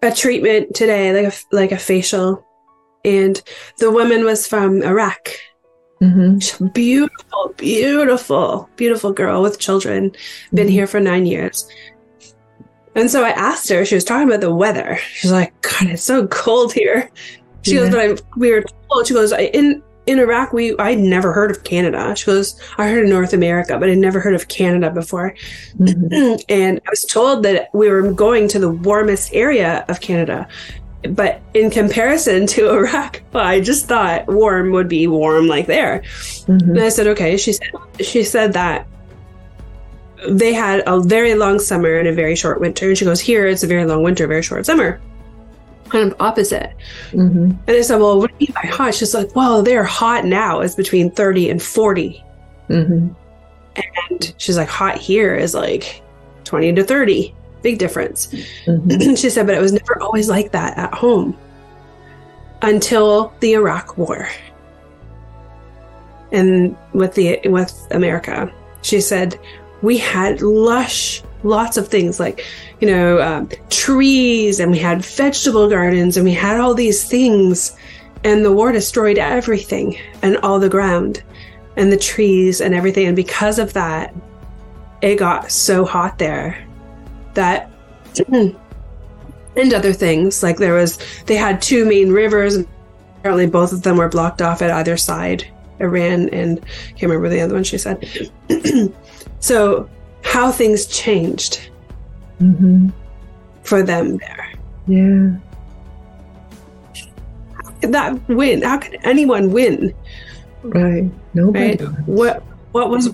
[0.02, 2.46] a treatment today, like a, like a facial,
[3.04, 3.42] and
[3.80, 5.30] the woman was from Iraq
[6.02, 6.68] Mm-hmm.
[6.68, 10.12] Beautiful, beautiful, beautiful girl with children.
[10.54, 10.72] Been mm-hmm.
[10.74, 11.68] here for nine years.
[12.96, 14.98] And so I asked her, she was talking about the weather.
[15.14, 17.10] She's like, God, it's so cold here.
[17.64, 17.90] She Yeah.
[17.90, 21.34] goes, but I, we were told, she goes, I, in, in Iraq, we, I'd never
[21.34, 22.16] heard of Canada.
[22.16, 25.34] She goes, I heard of North America, but I'd never heard of Canada before.
[25.80, 26.44] Mhm.
[26.50, 30.48] and I was told that we were going to the warmest area of Canada.
[31.10, 36.02] But in comparison to Iraq, well, I just thought warm would be warm like there.
[36.48, 36.62] Mhm.
[36.70, 37.38] And I said, okay.
[37.38, 37.70] She said,
[38.02, 38.88] she said that
[40.30, 42.90] they had a very long summer and a very short winter.
[42.90, 45.00] And she goes, here it's a very long winter, very short summer.
[45.96, 46.74] Kind of opposite.
[47.14, 47.58] Mhm.
[47.68, 48.94] And I said, well, what do you mean by hot?
[48.96, 50.60] She's like, well, they're hot now.
[50.60, 52.22] It's between 30 and 40.
[52.70, 53.16] Mhm.
[53.78, 56.02] And she's like, hot here is like
[56.44, 57.34] 20 to 30.
[57.62, 58.28] Big difference.
[58.66, 59.18] Mhm.
[59.22, 61.38] she said, but it was never always like that at home
[62.62, 64.28] until the Iraq War.
[66.34, 69.40] And with the with America, she said
[69.82, 72.46] we had lush, lots of things like,
[72.80, 77.78] you know, um, trees, and we had vegetable gardens, and we had all these things.
[78.24, 81.22] And the war destroyed everything and all the ground
[81.78, 83.06] and the trees and everything.
[83.06, 84.16] And because of that,
[85.02, 86.66] it got so hot there
[87.36, 87.70] that
[89.56, 92.68] and other things like there was they had two main rivers and
[93.20, 95.48] apparently both of them were blocked off at either side
[95.80, 98.08] iran and I can't remember the other one she said
[99.40, 99.90] so
[100.26, 101.70] how things changed
[102.42, 102.92] Mhm.
[103.64, 104.48] for them there
[104.88, 105.38] Yeah.
[107.54, 109.94] How Could that win how could anyone win
[110.64, 111.10] Right.
[111.34, 111.78] Nobody.
[111.78, 113.14] right what what was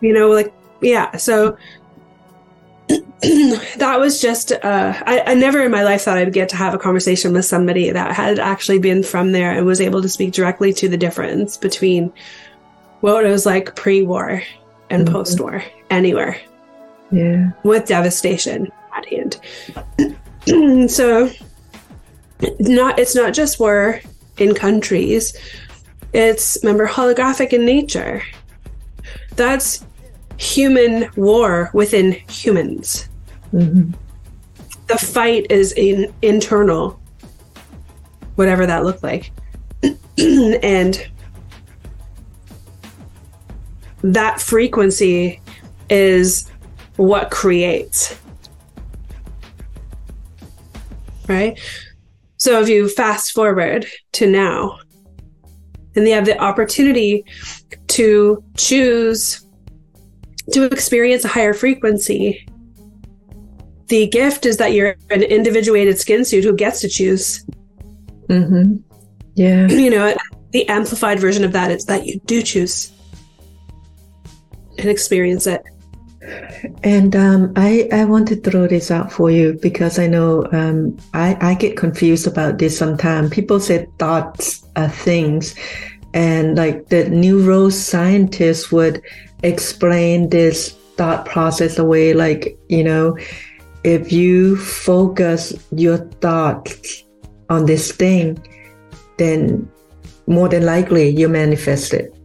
[0.00, 1.56] you know like yeah so
[3.78, 6.74] that was just uh I, I never in my life thought i'd get to have
[6.74, 10.32] a conversation with somebody that had actually been from there and was able to speak
[10.32, 12.12] directly to the difference between
[13.00, 14.42] what it was like pre-war
[14.90, 15.12] and Mhm.
[15.12, 16.36] post-war anywhere
[17.10, 17.50] Yeah.
[17.62, 19.38] with devastation at hand
[20.90, 21.30] so
[22.60, 24.00] not it's not just war
[24.38, 25.36] in countries
[26.12, 28.22] it's remember holographic in nature
[29.36, 29.84] that's
[30.38, 33.08] human war within humans
[33.52, 33.94] Mhm.
[34.88, 36.98] the fight is in internal
[38.36, 39.30] whatever that looked like
[40.18, 41.06] and
[44.14, 45.40] that frequency
[45.90, 46.50] is
[46.96, 48.18] what creates.
[51.28, 51.58] Right?
[52.36, 54.78] So if you fast forward to now
[55.96, 57.24] and you have the opportunity
[57.88, 59.44] to choose
[60.52, 62.46] to experience a higher frequency.
[63.88, 67.44] The gift is that you're an individuated skin suit who gets to choose.
[68.28, 68.82] Mhm.
[69.34, 69.66] Yeah.
[69.68, 70.14] you know
[70.52, 72.90] the amplified version of that is that you do choose
[74.78, 75.64] and experience it
[76.82, 80.96] And um, I, I want to throw this out for you because I know um,
[81.14, 83.30] I, I get confused about this sometimes.
[83.30, 85.54] People say thoughts are things,
[86.14, 89.02] and like the neuroscientists would
[89.42, 93.16] explain this thought process away, like, you know,
[93.84, 97.04] if you focus your thoughts
[97.50, 98.42] on this thing,
[99.18, 99.70] then
[100.26, 102.15] more than likely you manifest it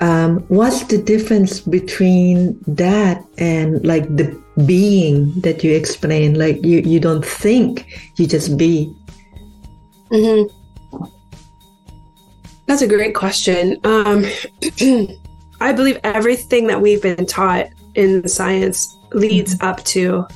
[0.00, 6.80] um, what's the difference between that and like the being that you explain like you,
[6.80, 7.86] you don't think
[8.16, 8.94] you just be
[10.10, 11.06] Mm-hmm.
[12.66, 13.78] That's a great question.
[13.84, 14.24] Um,
[15.60, 20.26] I believe everything that we've been taught in science leads up to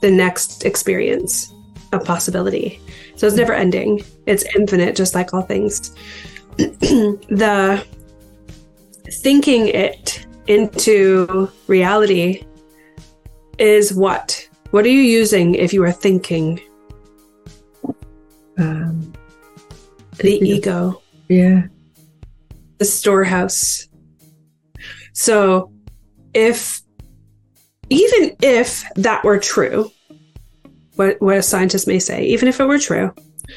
[0.00, 1.52] the next experience
[1.92, 2.80] of possibility.
[3.16, 5.94] So it's never ending, it's infinite, just like all things.
[6.56, 7.84] the
[9.10, 12.44] thinking it into reality
[13.58, 14.48] is what?
[14.70, 16.60] What are you using if you are thinking?
[18.58, 19.12] um,
[20.18, 21.02] The ego.
[21.28, 21.62] yeah
[22.78, 23.88] the storehouse.
[25.12, 25.72] So,
[26.32, 26.80] if
[27.90, 29.90] even if that were true,
[30.94, 33.12] what what a scientist may say, even if it were true,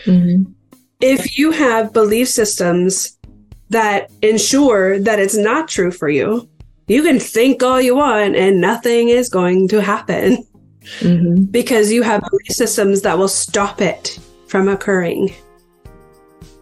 [0.06, 0.54] Mhm.
[1.02, 3.18] if you have belief systems
[3.72, 6.48] that ensure that it's not true for you,
[6.88, 10.46] you can think all you want and nothing is going to happen
[11.00, 11.52] Mhm.
[11.52, 15.34] because you have systems that will stop it from occurring.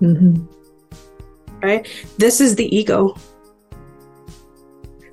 [0.01, 0.47] Mhm.
[1.61, 1.85] right?
[2.17, 3.15] This is the ego.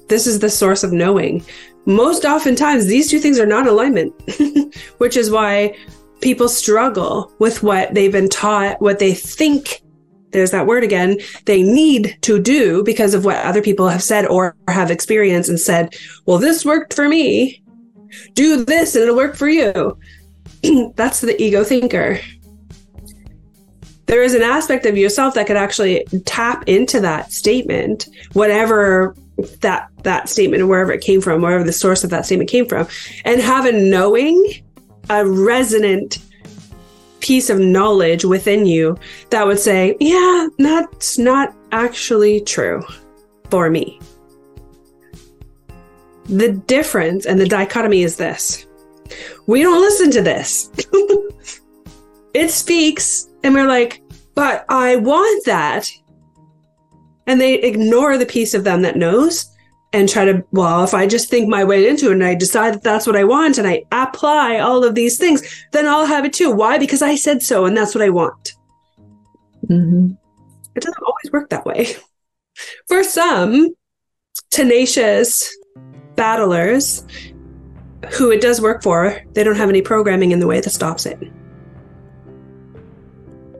[0.08, 1.44] This is the source of knowing.
[1.86, 4.12] Most oftentimes, these two things are not alignment,
[4.98, 5.74] which is why
[6.20, 9.82] people struggle with what they've been taught, what they think.
[10.36, 11.16] There's that word again.
[11.46, 15.58] They need to do because of what other people have said or have experienced and
[15.58, 17.62] said, well, this worked for me.
[18.34, 19.98] Do this and it'll work for you.
[20.94, 22.20] That's the ego thinker.
[24.04, 29.16] There is an aspect of yourself that could actually tap into that statement, whatever
[29.62, 32.86] that that statement, wherever it came from, wherever the source of that statement came from,
[33.24, 34.62] and have a knowing,
[35.08, 36.18] a resonant
[37.20, 38.96] piece of knowledge within you
[39.30, 42.82] that would say, yeah, that's not actually true
[43.50, 44.00] for me.
[46.26, 48.66] The difference and the dichotomy is this
[49.46, 50.70] we don't listen to this.
[52.34, 54.02] it speaks, and we're like,
[54.34, 55.90] but I want that.
[57.28, 59.55] And they ignore the piece of them that knows
[59.92, 62.74] and try to, well, if I just think my way into it and I decide
[62.74, 66.24] that that's what I want and I apply all of these things, then I'll have
[66.24, 66.50] it too.
[66.50, 66.78] Why?
[66.78, 68.54] Because I said so and that's what I want.
[69.68, 70.12] Mm-hmm.
[70.74, 71.96] It doesn't always work that way.
[72.88, 73.74] For some
[74.50, 75.56] tenacious
[76.14, 77.06] battlers
[78.12, 81.06] who it does work for, they don't have any programming in the way that stops
[81.06, 81.18] it.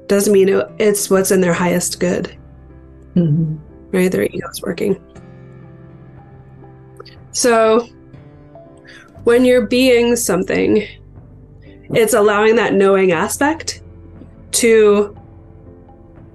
[0.09, 2.37] Doesn't mean it's what's in their highest good.
[3.15, 3.57] Mm-hmm.
[3.91, 4.11] Right?
[4.11, 5.03] Their ego's working.
[7.37, 7.87] So
[9.25, 10.89] when you're being something,
[11.91, 13.83] it's allowing that knowing aspect
[14.53, 15.15] to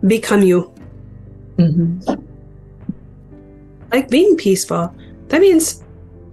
[0.05, 0.71] become you.
[1.57, 2.13] Mm-hmm.
[3.91, 4.93] Like being peaceful.
[5.29, 5.83] That means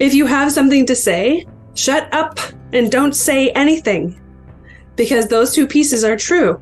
[0.00, 2.38] if you have something to say, shut up
[2.74, 4.20] and don't say anything
[4.96, 6.60] because those two pieces are true.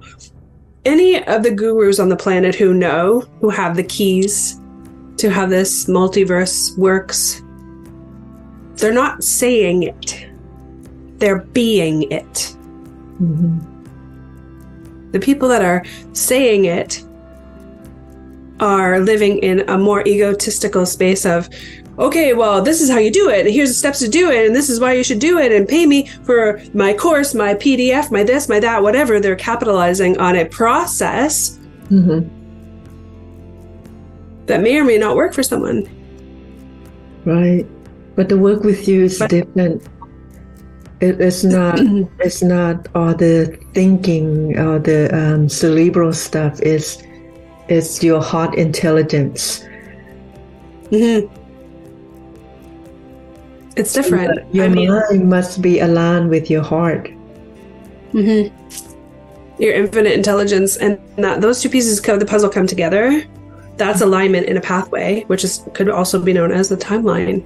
[0.84, 4.60] Any of the gurus on the planet who know, who have the keys
[5.16, 7.42] to how this multiverse works,
[8.76, 10.26] they're not saying it,
[11.18, 12.54] they're being it.
[13.20, 15.10] Mm-hmm.
[15.12, 17.02] The people that are saying it
[18.60, 21.48] are living in a more egotistical space of,
[21.98, 24.46] okay, well, this is how you do it, and here's the steps to do it,
[24.46, 27.54] and this is why you should do it, and pay me for my course, my
[27.54, 29.20] PDF, my this, my that, whatever.
[29.20, 31.58] They're capitalizing on a process
[31.88, 32.28] mm-hmm.
[34.46, 35.88] that may or may not work for someone.
[37.24, 37.66] Right.
[38.16, 39.82] But the work with you is but, different.
[41.00, 41.78] It, it's not.
[42.20, 46.58] it's not all the thinking or the um, cerebral stuff.
[46.62, 47.02] It's
[47.68, 49.64] it's your heart intelligence.
[50.90, 51.32] Mm-hmm.
[53.76, 54.54] It's different.
[54.54, 57.10] Your, mind mean, must be aligned with your heart.
[58.12, 59.62] Mm-hmm.
[59.62, 63.24] Your infinite intelligence and that those two pieces of the puzzle come together.
[63.76, 67.44] That's alignment in a pathway, which is could also be known as the timeline.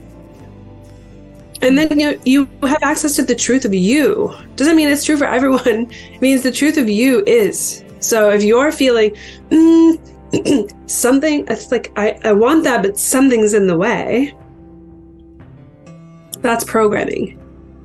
[1.62, 4.34] And then you you have access to the truth of you.
[4.56, 5.90] Doesn't mean it's true for everyone.
[6.14, 7.84] It means the truth of you is.
[8.00, 9.14] So if you're feeling
[9.50, 14.34] mm, something, it's like I, I want that, but something's in the way.
[16.40, 17.38] That's programming.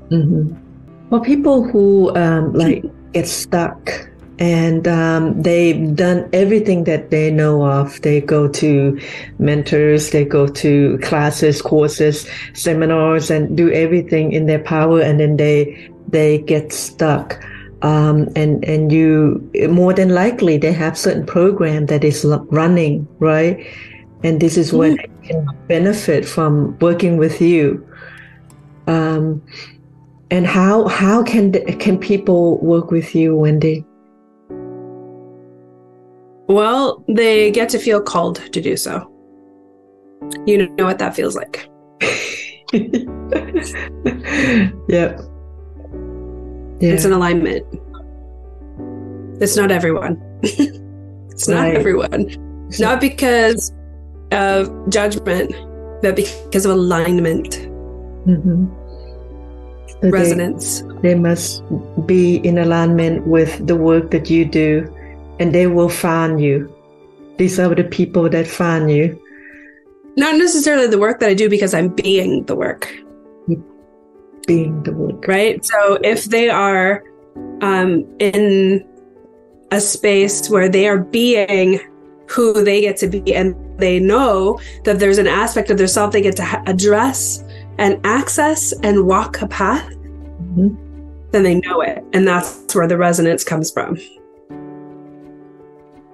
[0.10, 1.10] Mm-hmm.
[1.10, 4.10] Well, people who um, like get stuck
[4.40, 8.02] and um, they've done everything that they know of.
[8.02, 9.00] They go to
[9.40, 15.38] mentors, they go to classes, courses, seminars, and do everything in their power, and then
[15.38, 17.42] they they get stuck.
[17.82, 23.66] Um, and and you more than likely they have certain program that is running right,
[24.24, 25.22] and this is when mm-hmm.
[25.22, 27.88] they can benefit from working with you.
[28.88, 29.42] Um,
[30.30, 33.86] and how how can can people work with you, Wendy?
[36.48, 39.12] Well, they get to feel called to do so.
[40.46, 41.70] You know what that feels like.
[44.88, 45.20] yep.
[46.80, 46.94] Yeah.
[46.94, 47.66] It's an alignment.
[49.42, 50.22] It's not everyone.
[50.44, 52.70] it's not everyone.
[52.80, 53.72] Not because
[54.32, 55.54] of judgment,
[56.02, 57.52] but because of alignment.
[58.28, 58.66] Mm-hmm.
[60.02, 60.82] So resonance.
[60.82, 61.64] They, they must
[62.06, 64.95] be in alignment with the work that you do
[65.40, 66.74] and they will find you.
[67.38, 69.22] These are the people that find you.
[70.18, 72.88] Not necessarily the work that I do because I'm being the work.
[74.48, 75.28] Being the work.
[75.28, 75.64] Right?
[75.66, 77.04] So if they are
[77.62, 78.88] um, in
[79.72, 81.80] a space where they are being
[82.28, 86.12] who they get to be and they know that there's an aspect of their self
[86.12, 87.44] they get to ha- address
[87.78, 90.76] and access and walk a path, mm-hmm.
[91.32, 92.04] then they know it.
[92.14, 93.98] And that's where the resonance comes from.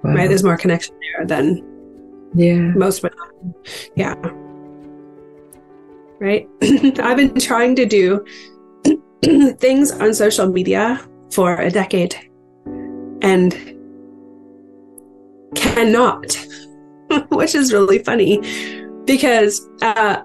[0.02, 0.14] Wow.
[0.14, 0.28] Right?
[0.28, 1.64] There's more connection there than
[2.34, 3.54] yeah most women.
[3.96, 4.14] Yeah.
[6.18, 6.48] Right?
[7.00, 8.24] I've been trying to do
[9.58, 11.00] things on social media
[11.32, 12.14] for a decade
[13.22, 13.52] and
[15.54, 16.36] cannot,
[17.30, 18.40] which is really funny
[19.04, 20.22] because uh,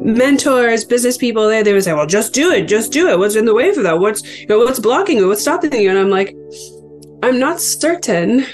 [0.00, 2.66] mentors, business people, they, they would say, well, just do it.
[2.66, 3.18] Just do it.
[3.18, 3.98] What's in the way for that?
[3.98, 5.28] What's, you know, what's blocking you?
[5.28, 5.90] What's stopping you?
[5.90, 6.34] And I'm like,
[7.22, 8.46] I'm not certain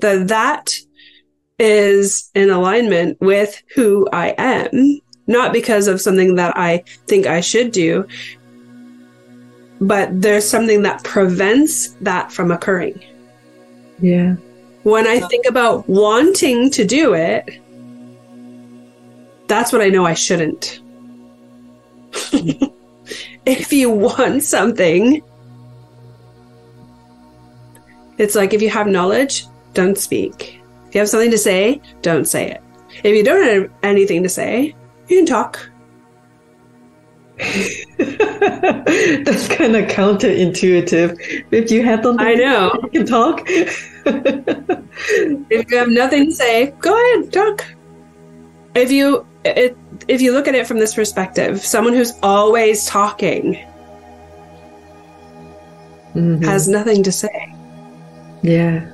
[0.00, 0.74] that that
[1.58, 7.40] is in alignment with who I am, not because of something that I think I
[7.40, 8.06] should do,
[9.80, 13.02] but there's something that prevents that from occurring.
[14.00, 14.34] Yeah.
[14.82, 17.60] When I think about wanting to do it,
[19.46, 20.80] that's what I know I shouldn't.
[23.46, 25.22] if you want something,
[28.22, 30.60] it's like if you have knowledge, don't speak.
[30.88, 32.62] If you have something to say, don't say it.
[33.02, 34.74] If you don't have anything to say,
[35.08, 35.68] you can talk.
[37.98, 41.44] That's kind of counterintuitive.
[41.50, 42.72] If you have something, I know.
[42.84, 43.42] you can talk.
[43.48, 43.90] if
[45.70, 47.64] you have nothing to say, go ahead, talk.
[48.74, 53.58] If you it, if you look at it from this perspective, someone who's always talking
[56.14, 56.44] Mhm.
[56.44, 57.54] has nothing to say.
[58.42, 58.92] Yeah.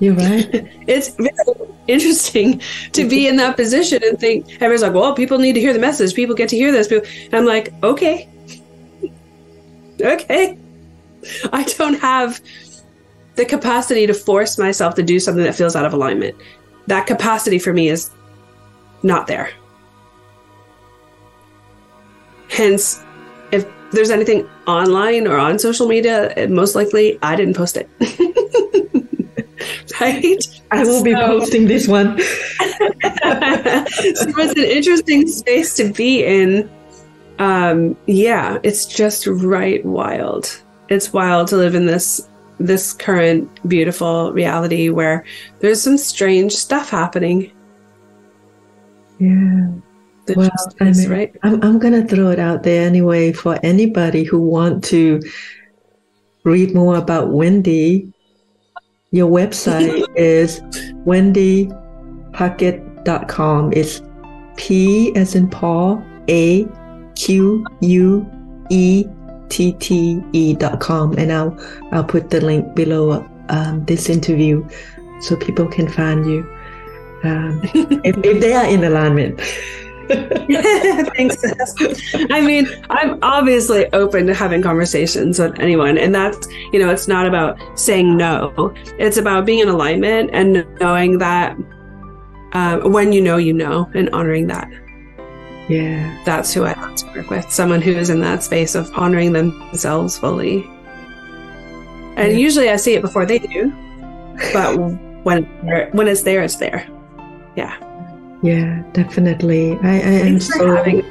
[0.00, 0.66] You're right.
[0.86, 2.60] It's very interesting
[2.92, 5.78] to be in that position and think everyone's like, well, people need to hear the
[5.78, 6.14] message.
[6.14, 6.90] People get to hear this.
[6.90, 8.28] And I'm like, okay.
[10.00, 10.58] okay.
[11.52, 12.40] I don't have
[13.36, 16.34] the capacity to force myself to do something that feels out of alignment.
[16.86, 18.10] That capacity for me is
[19.02, 19.50] not there.
[22.48, 23.04] Hence,
[23.52, 27.88] if there's anything online or on social media, most likely I didn't post it.
[30.00, 30.62] right?
[30.70, 32.18] I will be posting this one.
[32.20, 32.24] so
[33.02, 36.70] it's an interesting space to be in.
[37.38, 40.60] Um, yeah, it's just right wild.
[40.88, 42.26] It's wild to live in this
[42.58, 45.24] this current beautiful reality where
[45.60, 47.50] there's some strange stuff happening.
[49.18, 49.70] Yeah.
[50.26, 50.50] That Well,
[50.80, 51.34] I is, mean, right?
[51.42, 55.20] I'm, I'm going to throw it out there anyway for anybody who want to
[56.44, 58.12] read more about Wendy.
[59.10, 60.60] Your website is
[61.04, 63.72] wendypaquette.com.
[63.72, 64.02] It's
[64.56, 66.66] P as in Paul, A
[67.16, 68.30] Q U
[68.70, 69.04] E
[69.48, 71.14] T T E dot com.
[71.18, 71.56] And I'll,
[71.92, 74.64] I'll put the link below um, this interview
[75.20, 76.48] so people can find you.
[77.24, 77.60] Um,
[78.04, 79.40] if, if they are in alignment.
[81.16, 81.36] Thanks.
[82.30, 87.06] I mean, I'm obviously open to having conversations with anyone, and that's you know, it's
[87.08, 88.74] not about saying no.
[88.98, 91.56] It's about being in alignment and knowing that
[92.52, 94.68] um, when you know, you know, and honoring that.
[95.68, 96.20] Yeah.
[96.24, 97.48] That's who I like to work with.
[97.52, 100.64] Someone who is in that space of honoring themselves fully.
[102.16, 102.38] And Yeah.
[102.38, 103.72] usually, I see it before they do,
[104.52, 104.76] but
[105.22, 105.44] when
[105.92, 106.88] when it's there, it's there.
[107.54, 107.76] Yeah.
[108.42, 109.78] Yeah, definitely.
[109.82, 111.04] I, I am so having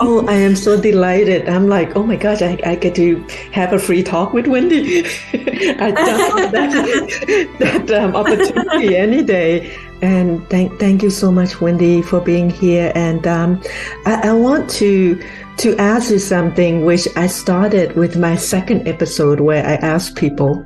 [0.00, 1.48] oh, I am so delighted.
[1.48, 3.18] I'm like, oh my gosh, I, I get to
[3.52, 5.04] have a free talk with Wendy.
[5.32, 9.76] I just want that that um, opportunity any day.
[10.02, 12.92] And thank thank you so much, Wendy, for being here.
[12.94, 13.62] And um,
[14.04, 15.22] I, I want to
[15.58, 20.64] to ask you something, which I started with my second episode where I asked people.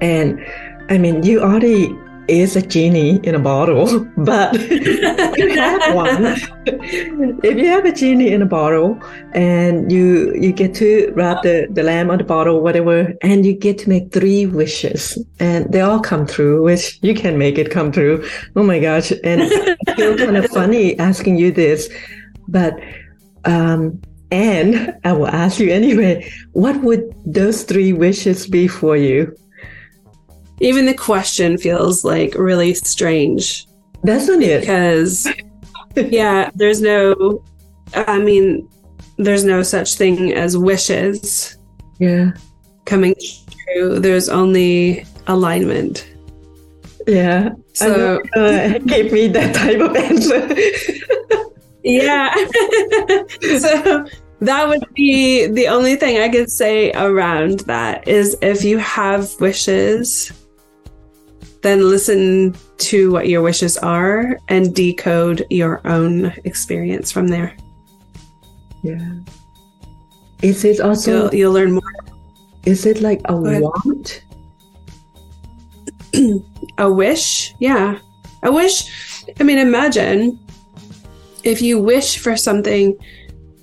[0.00, 0.44] And
[0.88, 1.96] I mean, you already
[2.28, 6.36] is a genie in a bottle, but if you have one.
[6.66, 8.98] if you have a genie in a bottle
[9.32, 13.52] and you you get to wrap the, the lamp on the bottle, whatever, and you
[13.52, 17.70] get to make three wishes and they all come true, which you can make it
[17.70, 18.26] come true.
[18.56, 19.12] Oh my gosh.
[19.22, 21.88] And I feel kind of funny asking you this,
[22.48, 22.78] but
[23.44, 24.00] um
[24.30, 29.36] and I will ask you anyway, what would those three wishes be for you?
[30.60, 33.66] Even the question feels like really strange
[34.04, 34.60] Doesn't it?
[34.60, 35.26] because
[35.96, 37.42] yeah there's no
[37.94, 38.68] i mean
[39.18, 41.56] there's no such thing as wishes
[41.98, 42.32] Yeah.
[42.84, 43.14] coming
[43.74, 46.06] true there's only alignment
[47.06, 47.50] Yeah.
[47.74, 50.40] So uh, gave me that type of answer.
[51.84, 52.32] yeah
[53.58, 54.06] so
[54.40, 59.28] that would be the only thing i could say around that is if you have
[59.38, 60.32] wishes
[61.64, 67.56] then listen to what your wishes are and decode your own experience from there.
[68.82, 69.14] Yeah.
[70.42, 71.94] Is it also you'll, you'll learn more.
[72.66, 74.22] Is it like a want?
[76.78, 77.54] a wish?
[77.60, 77.98] Yeah.
[78.42, 79.24] A wish?
[79.40, 80.38] I mean imagine
[81.44, 82.94] if you wish for something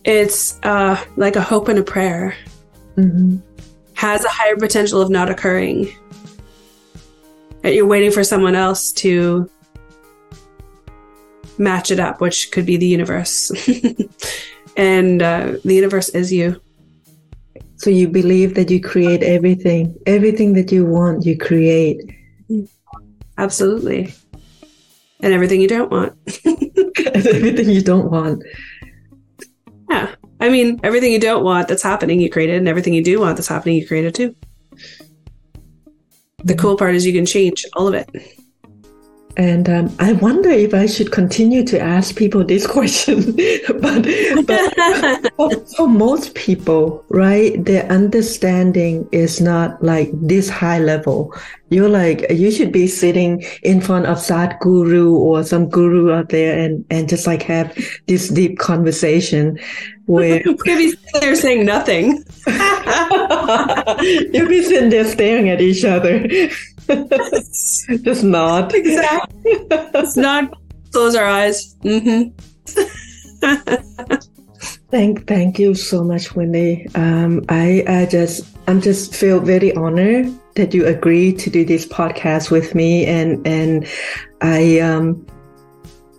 [0.05, 2.35] it's uh like a hope and a prayer.
[2.95, 3.37] Hmm
[4.01, 5.87] has a higher potential of not occurring
[7.63, 9.49] you're waiting for someone else to
[11.57, 13.51] match it up, which could be the universe.
[14.77, 16.59] and uh, the universe is you.
[17.77, 21.99] So you believe that you create everything, everything that you want, you create.
[23.37, 24.13] Absolutely.
[25.19, 26.13] And everything you don't want.
[26.45, 28.43] everything you don't want.
[29.89, 30.13] Yeah.
[30.39, 33.37] I mean, everything you don't want that's happening, you created, and everything you do want
[33.37, 34.35] that's happening, you created too.
[36.43, 38.09] The cool part is you can change all of it.
[39.37, 43.35] And um, I wonder if I should continue to ask people this question.
[43.79, 44.05] but,
[44.45, 51.33] but for, for, most people, right, their understanding is not like this high level.
[51.69, 56.59] You're like, you should be sitting in front of Sadhguru or some guru out there
[56.59, 57.73] and, and just like have
[58.07, 59.57] this deep conversation
[60.07, 60.41] where.
[60.45, 62.23] you could be sitting there saying nothing.
[64.33, 66.27] You'll be sitting there staring at each other.
[68.03, 68.73] Just nod.
[68.73, 69.67] Exactly.
[69.93, 70.55] Just nod.
[70.91, 71.75] Close our eyes.
[71.83, 72.31] Mm-hmm.
[74.91, 76.87] thank, thank you so much, Wendy.
[76.95, 81.85] Um, I, I just, I'm just feel very honored that you agreed to do this
[81.85, 83.87] podcast with me, and and
[84.41, 85.25] I, um,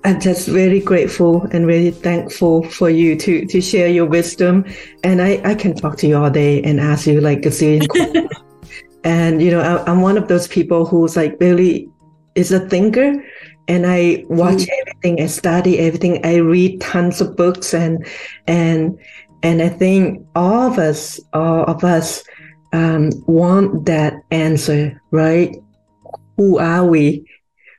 [0.05, 4.65] I'm just very grateful and really thankful for you to to share your wisdom.
[5.05, 7.89] And I, I can talk to you all day and ask you like a zillion
[7.89, 8.31] questions.
[9.05, 11.89] And, you know, I, am one of those people who's like really
[12.35, 13.23] is a thinker
[13.69, 14.69] and I watch mm.
[14.81, 18.07] everything, I study everything, I read tons of books and,
[18.47, 18.99] and,
[19.43, 22.25] and I think all of us, all of us,
[22.73, 25.57] um, want that answer, right?
[26.37, 27.29] Who are we?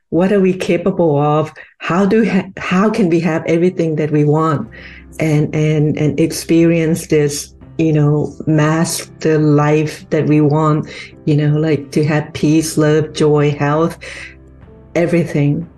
[0.10, 1.52] What are we capable of?
[1.80, 4.70] How do, ha- how can we have everything that we want
[5.20, 10.90] and, and, and experience this you know, mask the life that we want,
[11.26, 13.98] you know, like to have peace, love, joy, health,
[14.96, 15.70] everything.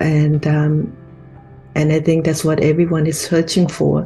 [0.00, 0.96] And, um,
[1.74, 4.04] and I think that's what everyone is searching for.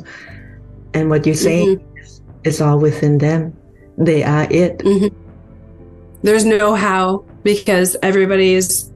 [0.93, 2.38] And what you're saying mm-hmm.
[2.45, 3.57] is all within them.
[3.97, 4.78] They are it.
[4.78, 5.16] Mm-hmm.
[6.22, 8.93] There's no how because everybody's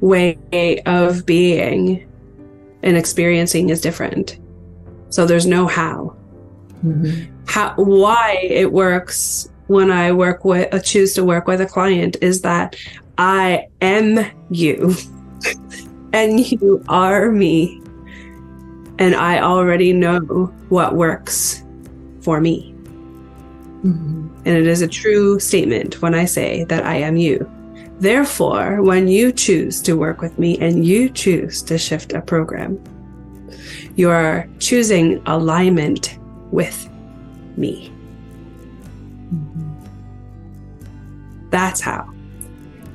[0.00, 0.38] way
[0.86, 2.08] of being
[2.82, 4.38] and experiencing is different.
[5.10, 6.14] So there's no how.
[6.84, 11.66] Mm-hmm how why it works when I work with uh, choose to work with a
[11.66, 12.76] client is that
[13.16, 14.94] I am you
[16.12, 17.82] and you are me
[18.98, 21.64] and I already know what works
[22.20, 22.74] for me.
[23.84, 24.28] Mm-hmm.
[24.44, 27.48] And it is a true statement when I say that I am you.
[28.00, 32.82] Therefore, when you choose to work with me and you choose to shift a program,
[33.96, 36.18] you are choosing alignment
[36.50, 36.88] with
[37.58, 37.92] me.
[39.32, 39.84] Mm-hmm.
[41.50, 42.02] That's how.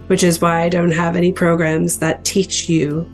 [0.08, 3.10] Which is why I don't have any programs that teach you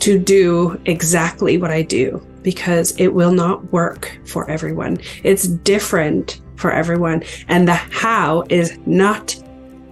[0.00, 4.98] to do exactly what I do because it will not work for everyone.
[5.24, 9.36] It's different for everyone, and the how is not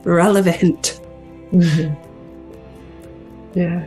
[0.05, 1.01] relevant.
[1.53, 1.95] Mm-hmm.
[3.59, 3.87] Yeah.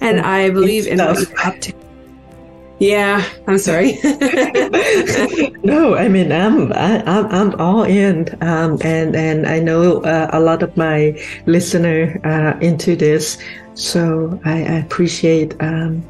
[0.00, 1.72] And I believe in what you have to
[2.78, 3.98] yeah, I'm sorry.
[5.62, 10.02] no, I mean I'm I, am I'm, I'm all in, um, and and I know
[10.02, 13.38] uh, a lot of my listener uh, into this,
[13.74, 16.02] so I, I appreciate um,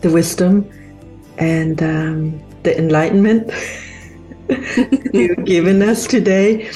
[0.00, 0.68] the wisdom
[1.38, 3.50] and um, the enlightenment
[5.12, 6.70] you've given us today.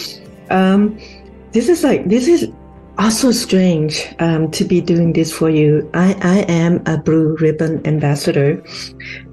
[0.50, 0.98] Um,
[1.52, 2.50] this is like this is
[2.98, 5.88] also strange um, to be doing this for you.
[5.94, 8.62] I, I am a Blue Ribbon Ambassador,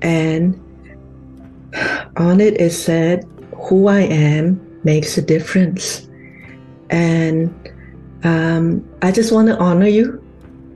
[0.01, 0.59] and
[2.17, 3.25] on it is said,
[3.67, 6.07] Who I am makes a difference.
[6.89, 7.53] And
[8.23, 10.24] um, I just want to honor you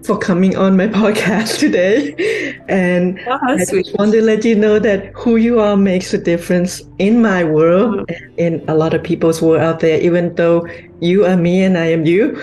[0.09, 2.57] for coming on my podcast today.
[2.67, 6.17] And oh, I just want to let you know that who you are makes a
[6.17, 8.39] difference in my world mm-hmm.
[8.39, 10.67] and in a lot of people's world out there, even though
[10.99, 12.41] you are me and I am you.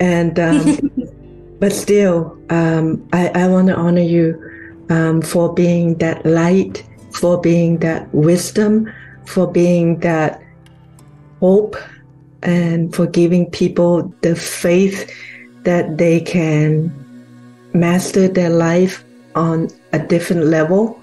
[0.00, 0.90] And, um,
[1.60, 4.32] but still, um, I, I want to honor you
[4.88, 8.90] um, for being that light, for being that wisdom,
[9.26, 10.42] for being that
[11.40, 11.76] hope,
[12.42, 15.14] and for giving people the faith
[15.64, 17.01] that they can
[17.74, 19.04] master their life
[19.34, 21.00] on a different level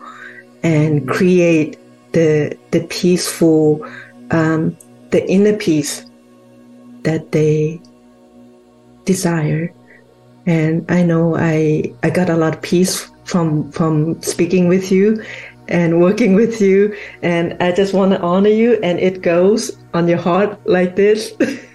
[0.63, 1.77] and create
[2.11, 3.85] the the peaceful
[4.31, 4.77] um,
[5.11, 6.05] the inner peace
[7.03, 7.81] that they
[9.05, 9.73] desire.
[10.45, 15.23] And i know i i got a lot of peace from from speaking with you
[15.67, 16.95] and working with you.
[17.21, 21.33] And i just want to honor you and it goes on your heart like this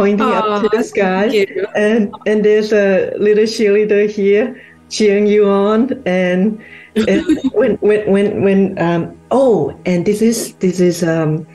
[0.00, 1.26] pointing up to the sky,
[1.76, 6.60] and and there's a little cheerleader here cheering you on, and,
[6.96, 7.22] and
[7.52, 11.46] when when when when um oh, and this is this is um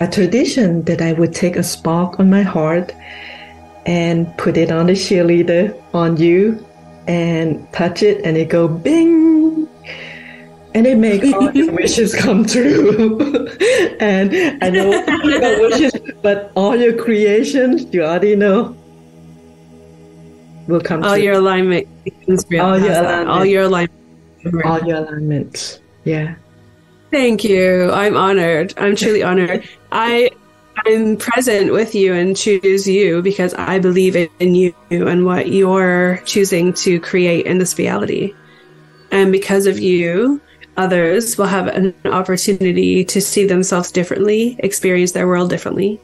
[0.00, 2.92] a tradition that I would take a spark on my heart
[3.86, 6.64] and put it on the cheerleader on you
[7.06, 9.35] and touch it and it go bing
[10.76, 13.18] and it make all your wishes come true.
[13.98, 14.90] and I know
[15.24, 18.76] your wishes, but all your creations, you already know,
[20.68, 21.02] will come.
[21.02, 21.22] All true.
[21.22, 21.88] your alignment,
[22.60, 25.80] all your alignment, all your alignment, all your alignments.
[26.04, 26.34] Yeah.
[27.10, 27.90] Thank you.
[27.92, 28.74] I'm honored.
[28.76, 29.66] I'm truly honored.
[29.92, 30.28] I
[30.84, 36.20] I'm present with you and choose you because I believe in you and what you're
[36.26, 38.34] choosing to create in this reality.
[39.10, 40.42] And because of you,
[40.76, 46.00] others will have an opportunity to see themselves differently, experience their world differently,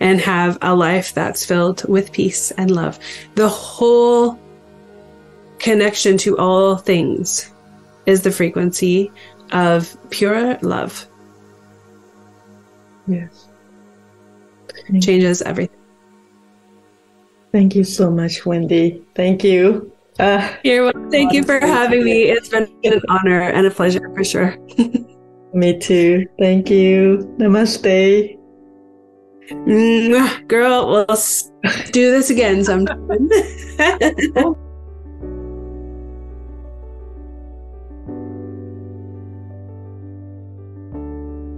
[0.00, 2.98] and have a life that's filled with peace and love.
[3.34, 4.38] The whole
[5.58, 7.52] connection to all things
[8.06, 9.12] is the frequency
[9.52, 11.06] of pure love.
[13.06, 13.48] Yes.
[14.88, 15.76] Thank Changes everything.
[17.52, 19.04] Thank you so much, Wendy.
[19.14, 19.92] Thank you.
[20.20, 21.10] Uh, You're welcome.
[21.10, 22.24] Thank you for having me.
[22.24, 24.54] It's been an honor and a pleasure for sure.
[25.54, 26.26] me too.
[26.38, 27.34] Thank you.
[27.38, 28.36] Namaste.
[30.46, 31.16] Girl, we'll
[31.90, 33.30] do this again sometime.